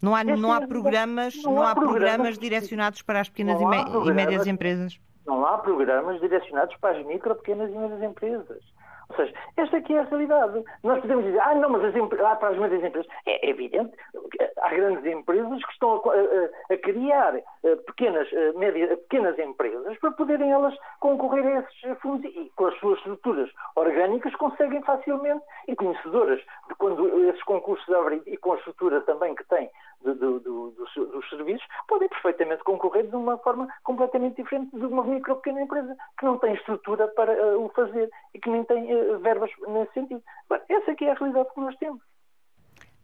[0.01, 3.63] Não há, não há programas, não, não há programas, programas direcionados para as pequenas e,
[3.63, 4.99] e médias empresas?
[5.25, 8.63] Não há programas direcionados para as micro, pequenas e médias empresas.
[9.09, 10.63] Ou seja, esta aqui é a realidade.
[10.83, 13.11] Nós podemos dizer, ah, não, mas as ah, para as médias empresas.
[13.25, 13.95] É evidente
[14.31, 19.37] que há grandes empresas que estão a, a, a criar eh, pequenas, eh, média, pequenas
[19.39, 24.81] empresas para poderem elas concorrer a esses fundos e com as suas estruturas orgânicas conseguem
[24.83, 29.69] facilmente e conhecedoras de quando esses concursos abrem e com a estrutura também que têm
[30.13, 35.03] do, do, do, dos serviços, podem perfeitamente concorrer de uma forma completamente diferente de uma
[35.03, 38.93] micro pequena empresa que não tem estrutura para uh, o fazer e que nem tem
[38.93, 40.21] uh, verbas nesse sentido.
[40.49, 42.01] Bem, essa aqui é a realidade que nós temos.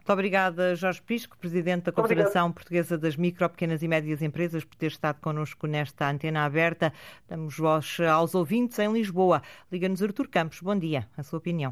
[0.02, 2.56] Muito obrigada, Jorge Pisco, Presidente da Confederação Obrigado.
[2.56, 6.92] Portuguesa das Micro, Pequenas e Médias Empresas, por ter estado connosco nesta antena aberta.
[7.30, 9.44] Damos voz aos ouvintes em Lisboa.
[9.72, 10.60] Liga-nos Artur Campos.
[10.60, 11.08] Bom dia.
[11.16, 11.72] A sua opinião.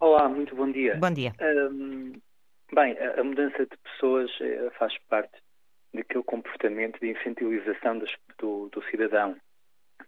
[0.00, 0.96] Olá, muito bom dia.
[0.96, 1.32] Bom dia.
[1.40, 2.12] Um,
[2.72, 5.40] Bem, a, mudança de pessoas eh, faz parte
[5.94, 7.98] daquele comportamento de infantilização
[8.38, 9.36] do, do cidadão.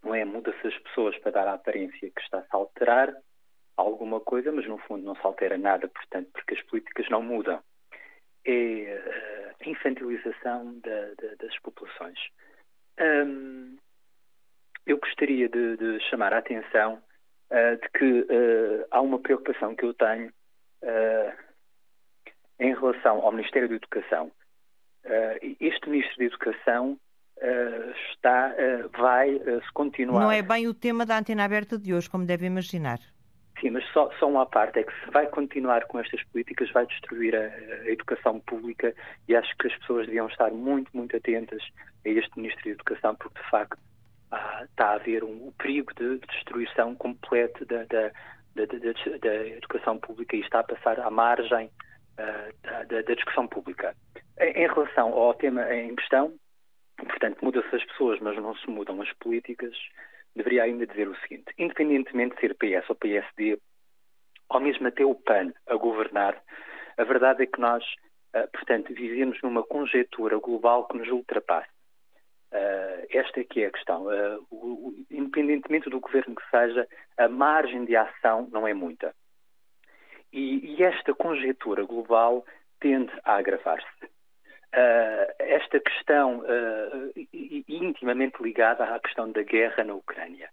[0.03, 0.25] Não é?
[0.25, 3.13] Muda-se as pessoas para dar a aparência que está-se a alterar
[3.77, 7.61] alguma coisa, mas no fundo não se altera nada, portanto, porque as políticas não mudam.
[8.45, 12.19] É eh, a infantilização da, da, das populações.
[12.99, 13.77] Hum,
[14.85, 17.01] eu gostaria de, de, chamar a atenção
[17.51, 21.48] uh, de que uh, há uma preocupação que eu tenho uh,
[22.59, 24.31] em relação ao Ministério da Educação,
[25.05, 26.99] uh, este Ministro da Educação
[27.37, 30.21] uh, está, uh, vai se continuar.
[30.21, 32.99] Não é bem o tema da antena aberta de hoje, como deve imaginar.
[33.59, 36.85] Sim, mas só, só uma parte é que se vai continuar com estas políticas vai
[36.85, 38.95] destruir a, a, educação pública
[39.27, 41.61] e acho que as pessoas deviam estar muito, muito atentas
[42.05, 43.77] a este Ministro da Educação porque de facto
[44.71, 48.11] está a haver um, um perigo de destruição completa da, da,
[48.55, 48.65] da,
[49.21, 51.69] da, educação pública e está a passar à margem
[52.19, 53.95] eh, da, da, discussão pública.
[54.37, 56.33] Em, em, relação ao tema em questão,
[56.97, 59.73] portanto, muda-se as pessoas, mas não se mudam as políticas,
[60.35, 63.57] deveria ainda dizer o seguinte: independentemente de ser PS ou PSD,
[64.49, 66.37] ou mesmo até o PAN a governar,
[66.97, 67.85] a verdade é que nós,
[68.35, 71.69] uh, portanto, vivemos numa conjetura global que nos ultrapassa.
[72.51, 74.07] Uh, esta é que é a questão.
[75.09, 76.85] Independentemente do governo que seja,
[77.17, 79.15] a margem de ação não é muita.
[80.31, 82.45] E, e esta conjectura global
[82.79, 84.05] tende a agravar-se.
[84.05, 86.43] Uh, esta questão
[87.67, 90.49] intimamente ligada à questão da guerra na Ucrânia.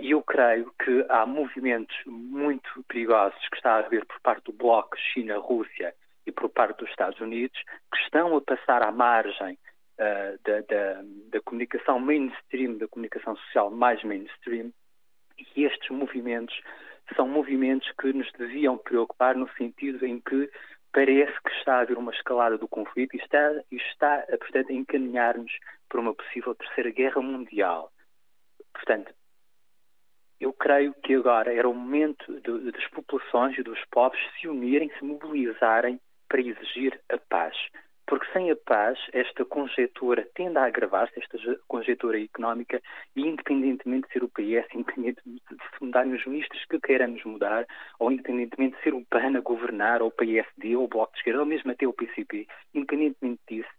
[0.00, 4.52] E eu creio que há movimentos muito perigosos que está a haver por parte do
[4.52, 5.92] Bloco China-Rússia
[6.26, 7.58] e por parte dos Estados Unidos,
[7.92, 9.58] que estão a passar à margem
[9.98, 14.72] uh, da, da, da, comunicação mainstream, da comunicação social mais mainstream,
[15.56, 16.54] e estes movimentos
[17.14, 20.50] são movimentos que nos deviam preocupar no sentido em que
[20.92, 24.74] parece que está a haver uma escalada do conflito e está, e está portanto, a
[24.74, 25.52] encaminhar-nos
[25.88, 27.92] para uma possível terceira guerra mundial.
[28.72, 29.12] Portanto,
[30.40, 34.90] eu creio que agora era o momento de, das populações e dos povos se unirem,
[34.98, 37.56] se mobilizarem para exigir a paz.
[38.06, 42.80] Porque sem a paz, esta conjetura tende a agravar-se, esta conjetura económica,
[43.16, 47.66] e independentemente de ser o PS, independentemente de se mudarem os ministros que queiramos mudar,
[47.98, 51.18] ou independentemente de ser o PAN a governar, ou o PSD, ou o Bloco de
[51.18, 53.70] Esquerda, ou mesmo até o PCP, independentemente disso,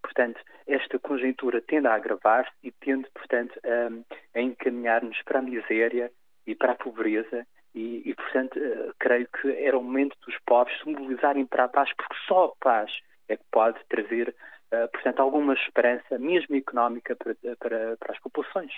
[0.00, 6.10] portanto, esta conjuntura tende a agravar-se e tende, portanto, a, a encaminhar-nos para a miséria
[6.46, 10.72] e para a pobreza e, e, portanto, uh, creio que era o momento dos povos
[10.78, 12.92] se mobilizarem para a paz, porque só a paz
[13.32, 14.34] é que pode trazer,
[14.72, 18.72] uh, portanto, alguma esperança, mesmo económica, para, para, para as populações.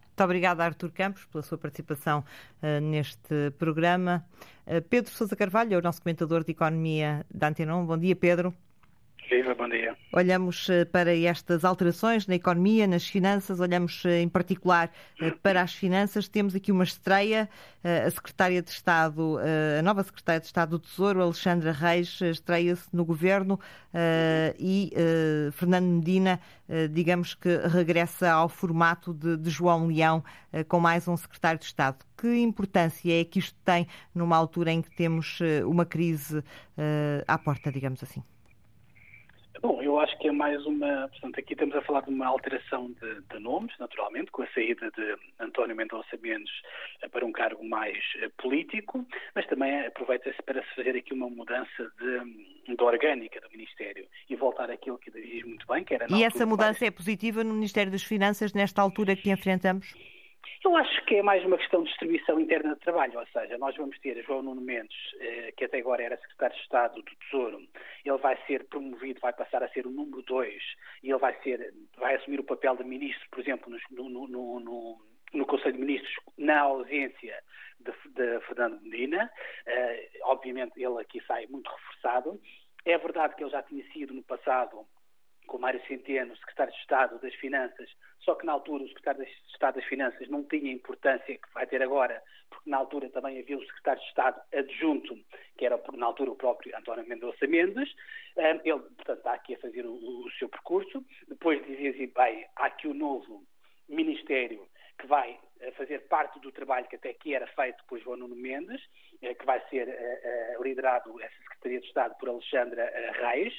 [0.00, 2.24] Muito obrigada, Artur Campos, pela sua participação
[2.62, 4.24] uh, neste programa.
[4.88, 7.84] Pedro Sousa Carvalho é o nosso comentador de Economia da Antena 1.
[7.84, 8.54] Bom dia, Pedro.
[9.28, 9.96] Viva, bom dia.
[10.12, 15.62] Olhamos eh, para estas alterações na economia, nas finanças, olhamos eh, em particular eh, para
[15.62, 16.28] as finanças.
[16.28, 17.48] Temos aqui uma estreia,
[17.82, 19.38] a secretária de Estado,
[19.78, 23.60] a nova secretária de Estado do Tesouro, Alexandra Reis, estreia-se no governo
[24.58, 24.90] e
[25.52, 26.40] Fernando Medina,
[26.90, 30.24] digamos que regressa ao formato de, de João Leão,
[30.66, 31.98] com mais um secretário de Estado.
[32.16, 36.42] Que importância é que isto tem numa altura em que temos uma crise
[37.28, 38.22] à porta, digamos assim?
[39.64, 41.08] Bom, eu acho que é mais uma.
[41.08, 44.90] Portanto, aqui estamos a falar de uma alteração de, de nomes, naturalmente, com a saída
[44.90, 46.52] de António Mendonça Mendes
[47.00, 51.30] eh, para um cargo mais eh, político, mas também aproveita-se para se fazer aqui uma
[51.30, 56.08] mudança de, de orgânica do Ministério e voltar àquilo que diz muito bem, que era.
[56.10, 56.82] E essa mudança mais...
[56.82, 59.94] é positiva no Ministério das Finanças nesta altura que enfrentamos?
[60.64, 63.76] Eu acho que é mais uma questão de distribuição interna de trabalho, ou seja, nós
[63.76, 67.68] vamos ter João Nuno Mendes, eh, que até agora era secretário de Estado do Tesouro,
[68.02, 70.62] ele vai ser promovido, vai passar a ser o número 2
[71.02, 75.00] e ele vai, ser, vai assumir o papel de ministro, por exemplo, no, no, no,
[75.34, 77.38] no Conselho de Ministros, na ausência
[77.80, 79.30] de, de Fernando Medina.
[79.66, 82.40] Uh, obviamente, ele aqui sai muito reforçado.
[82.86, 84.86] É verdade que ele já tinha sido no passado
[85.46, 87.90] com Mário Centeno, secretário de Estado das Finanças,
[88.20, 91.52] só que na altura o secretário de Estado das Finanças não tinha a importância que
[91.52, 95.18] vai ter agora, porque na altura também havia o secretário de Estado adjunto,
[95.56, 97.94] que era na altura o próprio António Mendonça Mendes.
[98.36, 101.04] Ele, portanto, está aqui a fazer o, o seu percurso.
[101.28, 103.44] Depois dizia assim, bem, há aqui o novo
[103.88, 104.66] Ministério
[104.98, 108.36] que vai eh, fazer parte do trabalho que até aqui era feito por João Nuno
[108.36, 108.80] Mendes,
[109.22, 113.54] eh, que vai ser eh, liderado, essa Secretaria de Estado, por Alexandra Reis,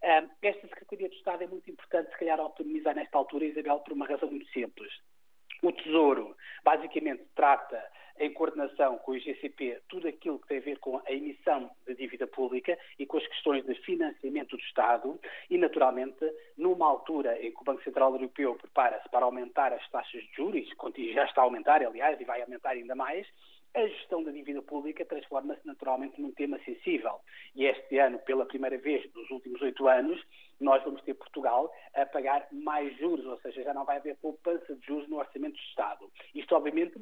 [0.00, 4.06] esta Secretaria de Estado é muito importante, se calhar, autonomizar nesta altura, Isabel, por uma
[4.06, 4.92] razão muito simples.
[5.62, 7.82] O Tesouro, basicamente, trata,
[8.20, 11.94] em coordenação com o IGCP, tudo aquilo que tem a ver com a emissão de
[11.94, 15.18] dívida pública e com as questões de financiamento do Estado
[15.48, 16.24] e, naturalmente,
[16.56, 20.68] numa altura em que o Banco Central Europeu prepara-se para aumentar as taxas de juros,
[21.12, 23.26] já está a aumentar, aliás, e vai aumentar ainda mais,
[23.74, 27.20] a gestão da dívida pública transforma-se naturalmente num tema sensível.
[27.54, 30.20] E este ano, pela primeira vez nos últimos oito anos,
[30.60, 34.74] nós vamos ter Portugal a pagar mais juros, ou seja, já não vai haver poupança
[34.74, 36.10] de juros no orçamento do Estado.
[36.34, 36.98] Isto, obviamente,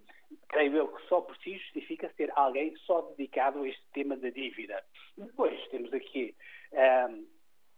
[0.49, 4.29] creio eu que só por si justifica ter alguém só dedicado a este tema da
[4.29, 4.83] dívida.
[5.17, 6.35] Depois temos aqui
[6.73, 7.27] um,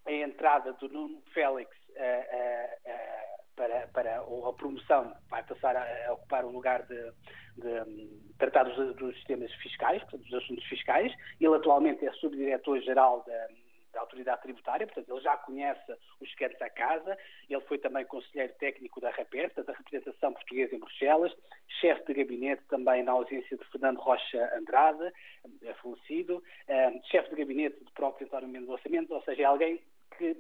[0.07, 6.09] a entrada do Nuno Félix uh, uh, uh, para, para a promoção, vai passar a,
[6.09, 7.13] a ocupar o lugar de
[7.59, 11.13] de tratar dos, dos, sistemas fiscais, portanto, dos assuntos fiscais.
[11.41, 13.49] Ele atualmente é subdiretor-geral da,
[13.93, 17.17] da, Autoridade Tributária, portanto, ele já conhece os esquetes da casa.
[17.49, 21.35] Ele foi também conselheiro técnico da RAPER, da representação portuguesa em Bruxelas,
[21.81, 25.13] chefe de gabinete também na ausência de Fernando Rocha Andrade,
[25.63, 29.83] é falecido, um, chefe de gabinete do próprio António Mendes, ou seja, é alguém
[30.17, 30.37] que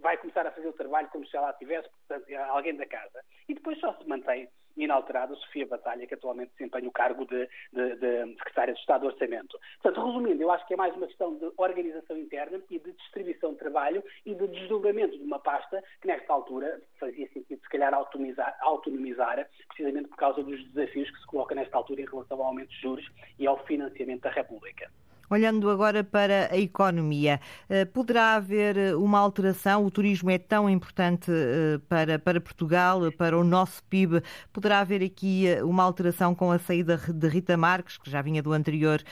[0.00, 3.22] vai começar a fazer o trabalho como se ela tivesse, portanto, é alguém da casa.
[3.48, 7.96] E depois só se mantém inalterada, Sofia Batalha, que atualmente desempenha o cargo de, de,
[7.96, 9.58] de Secretária de Estado do Orçamento.
[9.82, 13.52] Portanto, resumindo, eu acho que é mais uma questão de organização interna e de distribuição
[13.52, 17.94] de trabalho e de desdobramento de uma pasta que, nesta altura, fazia sentido, se calhar,
[17.94, 22.48] autonomizar, autonomizar precisamente por causa dos desafios que se coloca nesta altura em relação ao
[22.48, 23.06] aumento de juros
[23.38, 24.90] e ao financiamento da República.
[25.28, 29.84] Olhando agora para a economia, eh, poderá haver eh, uma alteração?
[29.84, 34.22] O turismo é tão importante eh, para, para Portugal, para o nosso PIB.
[34.52, 38.52] Poderá haver aqui uma alteração com a saída de Rita Marques, que já vinha do
[38.52, 39.02] anterior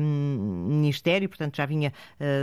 [0.00, 1.92] Ministério, portanto já vinha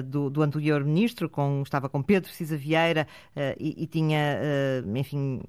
[0.05, 3.07] do, do anterior Ministro, com, estava com Pedro Cisa Vieira
[3.59, 4.39] e, e, tinha,
[4.95, 5.41] enfim,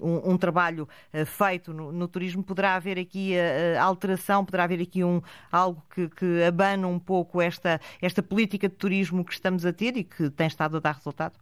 [0.00, 0.88] um, um trabalho
[1.26, 2.42] feito no, no, turismo.
[2.42, 3.34] Poderá haver aqui
[3.80, 4.44] alteração?
[4.44, 5.20] Poderá haver aqui um,
[5.50, 9.72] algo que, que abana um pouco pouco esta, esta política de turismo que estamos a
[9.72, 11.38] ter e que tem estado a dar resultado?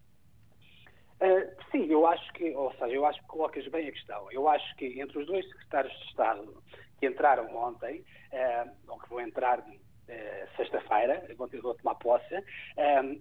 [1.19, 4.31] Uh, sim, eu acho que, ou seja, eu acho que colocas bem a questão.
[4.31, 6.63] Eu acho que entre os dois secretários de Estado
[7.01, 9.65] que entraram ontem, uh, ou que vão entrar
[10.57, 12.35] sexta-feira, vou tomar posse,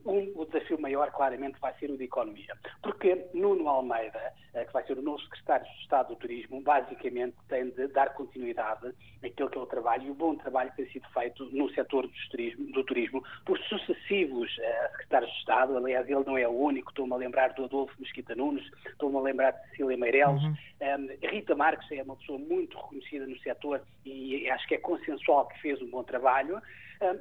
[0.06, 2.56] um, o desafio maior claramente vai ser o de economia.
[2.82, 7.36] Porque Nuno Almeida, uh, que vai ser o novo secretário de Estado do Turismo, basicamente
[7.48, 10.92] tem de dar continuidade àquilo que é o trabalho e o bom trabalho que tem
[10.92, 15.78] sido feito no setor do turismo, do turismo por sucessivos uh, secretários de Estado.
[15.78, 19.22] Aliás, ele não é o único, estou-me a lembrar do Adolfo Mesquita Nunes, estou-me a
[19.22, 20.44] lembrar de Cecília Meireles.
[20.44, 20.56] Uhum.
[20.82, 25.48] Um, Rita Marques é uma pessoa muito reconhecida no setor e acho que é consensual
[25.48, 26.62] que fez um bom trabalho.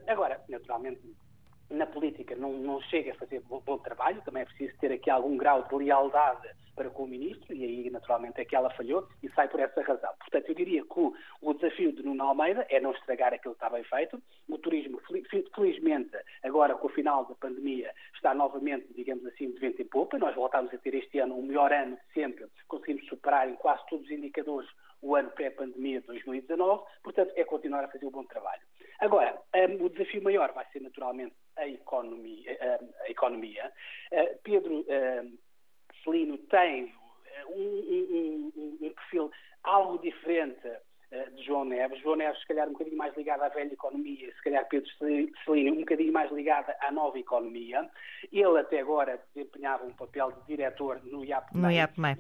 [0.07, 1.01] Agora, naturalmente,
[1.70, 5.09] na política não, não chega a fazer bom, bom, trabalho, também é preciso ter aqui
[5.09, 9.07] algum grau de lealdade para com o Ministro, e aí naturalmente é que ela falhou
[9.22, 10.11] e sai por essa razão.
[10.18, 13.62] Portanto, eu diria que o, o desafio de Nuno Almeida é não estragar aquilo que
[13.62, 14.22] está bem feito.
[14.49, 15.01] O turismo,
[15.55, 20.18] felizmente, agora com o final da pandemia, está novamente, digamos assim, de vento em popa.
[20.18, 23.85] Nós voltámos a ter este ano o melhor ano de sempre, conseguimos superar em quase
[23.89, 24.70] todos os indicadores
[25.03, 28.62] o ano pré-pandemia de 2019, portanto, é continuar a fazer o bom trabalho.
[29.01, 32.59] Agora, um, o desafio maior vai ser naturalmente a economia.
[32.61, 33.72] Um, a economia.
[34.12, 35.38] Uh, Pedro uh,
[36.05, 36.92] Celino tem
[37.48, 39.30] um, um, um, perfil
[39.64, 42.03] algo diferente uh, de João Neves.
[42.03, 44.90] João Neves, se calhar, um bocadinho mais ligado à velha economia, se calhar Pedro
[45.46, 47.88] Celino, um bocadinho mais ligado à nova economia.
[48.30, 51.62] Ele, até agora, desempenhava um papel de diretor no IAPMEI.
[51.62, 52.16] No IAPMEI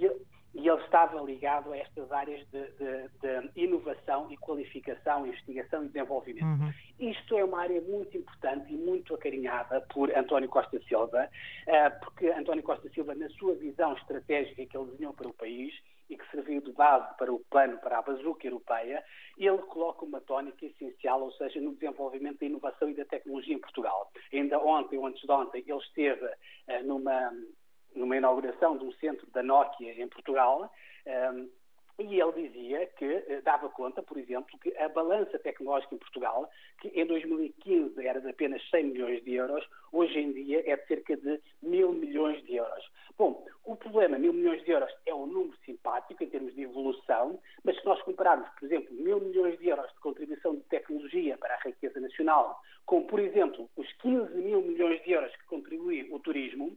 [0.54, 5.88] e ele estava ligado a estas áreas de, de, de inovação e qualificação, investigação e
[5.88, 6.44] desenvolvimento.
[6.44, 6.72] Uhum.
[6.98, 11.28] Isto é uma área muito importante e muito acarinhada por António Costa Silva,
[11.66, 15.72] uh, porque António Costa Silva, na sua visão estratégica que ele desenhou para o país
[16.10, 19.04] e que serviu de base para o plano, para a bazuca europeia,
[19.38, 23.60] ele coloca uma tónica essencial, ou seja, no desenvolvimento da inovação e da tecnologia em
[23.60, 24.10] Portugal.
[24.32, 27.32] Ainda ontem ou antes de ontem, ele esteve uh, numa
[27.94, 30.72] numa inauguração de um centro da Nokia em Portugal,
[31.06, 31.48] ehm,
[32.00, 36.48] e ele dizia que eh, dava conta, por exemplo, que a balança tecnológica em Portugal,
[36.80, 40.86] que em 2015 era de apenas 100 milhões de euros, hoje em dia é de
[40.86, 42.90] cerca de mil milhões de euros.
[43.18, 47.38] Bom, o problema, mil milhões de euros, é um número simpático em termos de evolução,
[47.62, 51.54] mas se nós compararmos, por exemplo, mil milhões de euros de contribuição de tecnologia para
[51.54, 56.18] a riqueza nacional, com, por exemplo, os 15 mil milhões de euros que contribui o
[56.18, 56.74] turismo,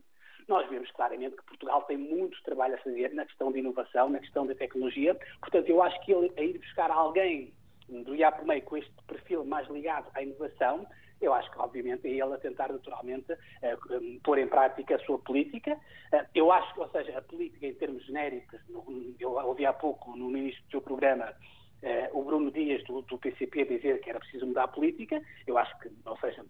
[0.54, 4.20] nós vemos claramente que Portugal tem muito trabalho a fazer na questão de inovação, na
[4.20, 5.18] questão da tecnologia.
[5.40, 7.52] Portanto, eu acho que ele a ir buscar alguém
[7.90, 10.86] do IAPMEI com este perfil mais ligado à inovação,
[11.20, 15.18] eu acho que, obviamente, é ele a tentar naturalmente uh, pôr em prática a sua
[15.18, 15.74] política.
[16.14, 18.60] Uh, eu acho que, ou seja, a política em termos genéricos,
[19.20, 21.34] eu ouvi há pouco no início do seu programa
[21.82, 25.20] uh, o Bruno Dias do, do PCP dizer que era preciso mudar a política.
[25.48, 26.46] Eu acho que, ou seja,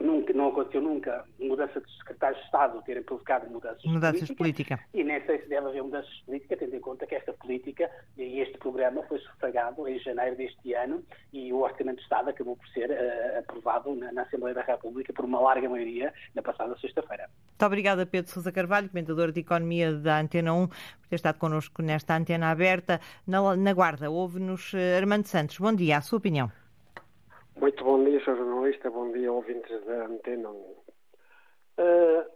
[0.00, 4.80] Nunca, não aconteceu nunca mudança de secretários de Estado terem provocado mudanças, mudanças de política.
[4.94, 7.90] E nem sei se deve haver mudanças de política, tendo em conta que esta política
[8.16, 12.56] e este programa foi sufragado em janeiro deste ano e o Orçamento de Estado acabou
[12.56, 16.74] por ser uh, aprovado na, na, Assembleia da República por uma larga maioria na passada
[16.78, 17.28] sexta-feira.
[17.50, 21.82] Muito obrigada, Pedro Sousa Carvalho, comentador de Economia da Antena 1, por ter estado connosco
[21.82, 23.00] nesta antena aberta.
[23.26, 25.58] Na, na Guarda, ouve-nos eh, Armando Santos.
[25.58, 26.50] Bom dia, a sua opinião.
[27.60, 28.36] Muito bom dia, Sr.
[28.38, 30.52] Jornalista, bom dia, ouvintes da Antena 1.
[30.54, 30.82] Uh,
[31.76, 32.26] eh,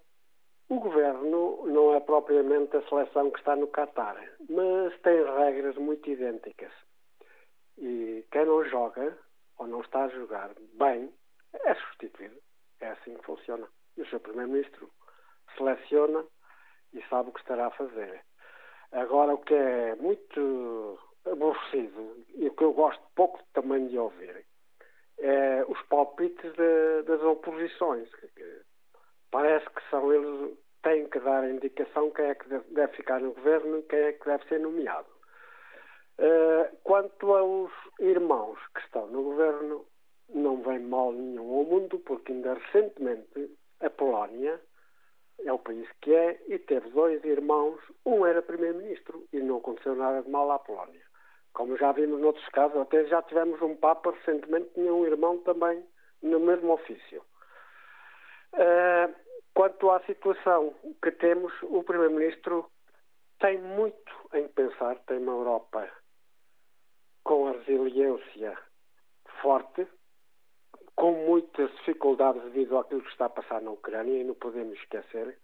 [0.68, 6.10] o governo não é propriamente a seleção que está no Qatar, mas tem regras muito
[6.10, 6.70] idênticas.
[7.78, 9.16] E quem não joga,
[9.56, 11.10] ou não está a jogar bem,
[11.54, 12.36] é substituído.
[12.80, 13.66] É assim que funciona.
[13.96, 14.20] E o Sr.
[14.20, 14.90] Primeiro-Ministro
[15.56, 16.22] seleciona
[16.92, 18.20] e sabe o que estará a fazer.
[18.92, 24.44] Agora, o que é muito aborrecido e o que eu gosto pouco também de ouvir
[25.24, 28.08] é, os palpites de, das oposições.
[28.14, 28.60] Que
[29.30, 33.32] parece que são eles têm que dar a indicação quem é que deve, ficar no
[33.32, 35.08] governo e quem é que deve ser nomeado.
[36.18, 39.86] Uh, quanto aos irmãos que estão no governo,
[40.28, 44.60] não vem mal nenhum ao mundo, porque ainda recentemente a Polónia
[45.40, 49.96] é o país que é e teve dois irmãos, um era primeiro-ministro e não aconteceu
[49.96, 51.02] nada de mal à Polónia.
[51.54, 55.82] Como já vimos noutros casos, até já tivemos um Papa recentemente tinha um irmão também
[56.20, 57.22] no mesmo ofício.
[58.52, 59.14] Uh,
[59.54, 62.68] quanto à situação que temos, o primeiro-ministro
[63.38, 65.88] tem muito em pensar, tem uma Europa
[67.22, 68.58] com a resiliência
[69.40, 69.86] forte,
[70.96, 75.38] com muitas dificuldades devido àquilo que está a passar na Ucrânia e não podemos esquecer,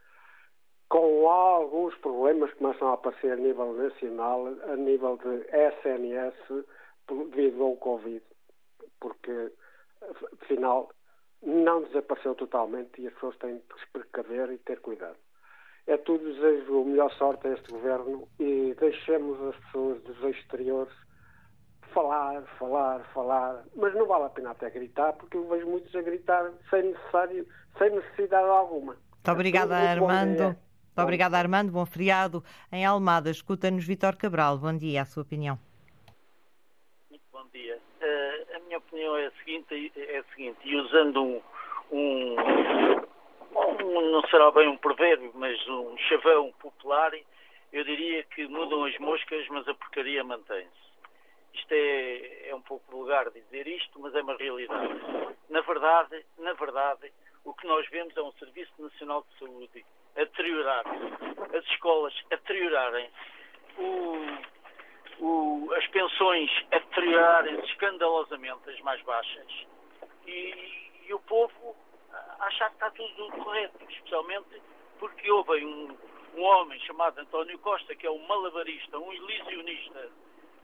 [0.91, 6.67] com alguns problemas que começam a aparecer a nível nacional, a nível de SNS,
[7.09, 8.23] devido ao Covid,
[9.01, 9.53] porque,
[10.43, 10.91] afinal,
[11.43, 15.17] não desapareceu totalmente e as pessoas têm que se precaver e ter cuidado.
[15.87, 20.93] É tudo, desejo melhor sorte a este governo e deixemos as pessoas dos exteriores
[21.95, 26.03] falar, falar, falar, mas não vale a pena até gritar, porque eu vejo muitos a
[26.03, 27.47] gritar sem necessário,
[27.79, 28.95] sem necessidade alguma.
[28.95, 30.57] Muito obrigada, é Armando.
[31.01, 31.73] Muito obrigada, Armando.
[31.73, 32.45] Bom feriado.
[32.71, 34.59] Em Almada, escuta-nos Vitor Cabral.
[34.59, 35.59] Bom dia, a sua opinião.
[37.09, 37.79] Muito bom dia.
[38.03, 41.41] Uh, a minha opinião é a seguinte, é a seguinte e usando um,
[41.91, 42.37] um,
[43.57, 47.13] um, não será bem um provérbio, mas um chavão popular,
[47.73, 50.69] eu diria que mudam as moscas, mas a porcaria mantém-se.
[51.55, 55.01] Isto é, é um pouco vulgar dizer isto, mas é uma realidade.
[55.49, 57.11] Na verdade, na verdade,
[57.43, 59.83] o que nós vemos é um Serviço Nacional de Saúde
[60.17, 63.13] a deteriorar-se, as escolas a deteriorarem-se,
[65.77, 69.67] as pensões a deteriorarem-se escandalosamente, as mais baixas,
[70.27, 71.77] e, e, o povo
[72.13, 74.61] a achar que está tudo correto, especialmente
[74.99, 75.97] porque houve um,
[76.37, 80.11] um homem chamado António Costa, que é um malabarista, um ilusionista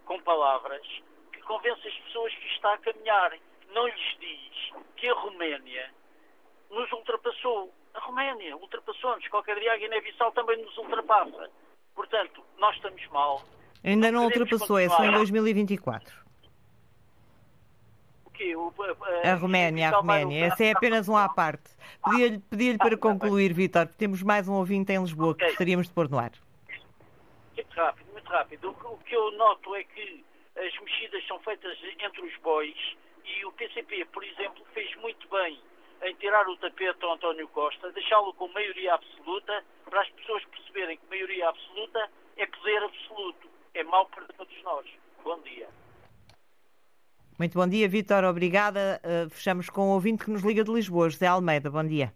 [0.04, 0.86] com palavras
[1.32, 3.36] que convence as pessoas que está a caminhar.
[3.70, 5.90] Não lhes diz que a Roménia
[6.70, 7.72] nos ultrapassou.
[7.96, 9.26] A Roménia ultrapassou-nos.
[9.28, 11.50] Qualquer dia a Guiné-Bissau também nos ultrapassa.
[11.94, 13.42] Portanto, nós estamos mal.
[13.82, 16.26] Ainda não ultrapassou, é só em 2024.
[18.24, 18.54] O quê?
[18.54, 20.46] O, a, a, a Roménia, a Roménia.
[20.46, 21.70] Essa é apenas um à parte.
[22.04, 25.46] Pedia-lhe pedia para concluir, Vitor, porque temos mais um ouvinte em Lisboa okay.
[25.46, 26.32] que gostaríamos de pôr no ar.
[27.56, 28.70] Muito rápido muito rápido.
[28.70, 30.24] O que eu noto é que
[30.56, 32.76] as mexidas são feitas entre os bois
[33.24, 35.60] e o PCP, por exemplo, fez muito bem
[36.02, 40.96] em tirar o tapete ao António Costa, deixá-lo com maioria absoluta, para as pessoas perceberem
[40.98, 43.48] que maioria absoluta é poder absoluto.
[43.74, 44.86] É mau para todos nós.
[45.22, 45.68] Bom dia.
[47.38, 48.24] Muito bom dia, Vítor.
[48.24, 49.00] Obrigada.
[49.04, 51.70] Uh, fechamos com o ouvinte que nos liga de Lisboa, José Almeida.
[51.70, 52.12] Bom dia.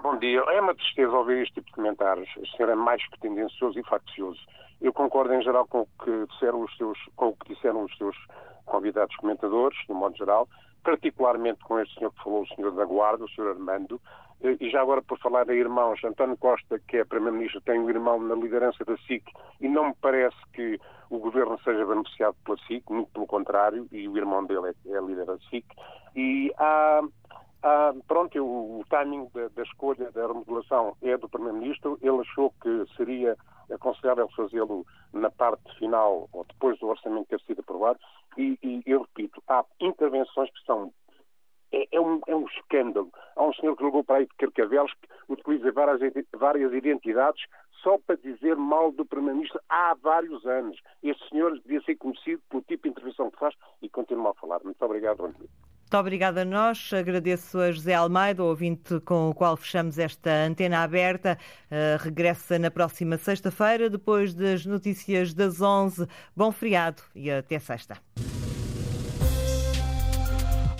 [0.00, 0.40] Bom dia.
[0.40, 2.28] É uma tristeza ouvir este tipo de comentários.
[2.36, 4.40] O senhor é mais que tendencioso e faccioso.
[4.80, 7.96] Eu concordo em geral com o que disseram os seus, com o que disseram os
[7.96, 8.16] seus
[8.66, 10.48] convidados comentadores, de modo geral,
[10.86, 14.00] particularmente com este senhor que falou, o senhor da Guarda, o senhor Armando,
[14.40, 17.90] eh, e já agora por falar em irmãos, António Costa, que é Primeiro-Ministro, tem um
[17.90, 19.24] irmão na liderança da SIC
[19.60, 20.80] e não me parece que
[21.10, 25.00] o governo seja beneficiado pela SIC, muito pelo contrário, e o irmão dele é, é
[25.00, 25.66] líder da SIC.
[26.14, 27.02] E há,
[27.64, 31.98] ah, pronto, o, o timing da, da, escolha da remodelação é do Primeiro-Ministro.
[32.00, 33.36] Ele achou que seria
[33.70, 37.98] aconselhável fazê-lo na parte final ou depois do orçamento ter sido aprovado.
[38.36, 40.92] E, e eu repito, há intervenções que são.
[41.72, 43.10] É, é, um, é um escândalo.
[43.34, 46.00] Há um senhor que jogou para aí de Carcavelos que utiliza várias,
[46.32, 47.42] várias identidades
[47.82, 50.78] só para dizer mal do Primeiro-Ministro há vários anos.
[51.02, 54.60] Este senhor devia ser conhecido pelo tipo de intervenção que faz e continua a falar.
[54.64, 55.46] Muito obrigado, André.
[55.86, 56.90] Muito obrigada a nós.
[56.92, 61.38] Agradeço a José Almeida, o ouvinte com o qual fechamos esta antena aberta.
[61.70, 66.08] Uh, regressa na próxima sexta-feira, depois das notícias das 11.
[66.34, 67.96] Bom feriado e até sexta.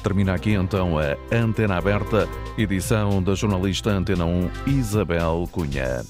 [0.02, 2.28] Termina aqui então a Antena Aberta,
[2.58, 6.04] edição da jornalista Antena 1 Isabel Cunha.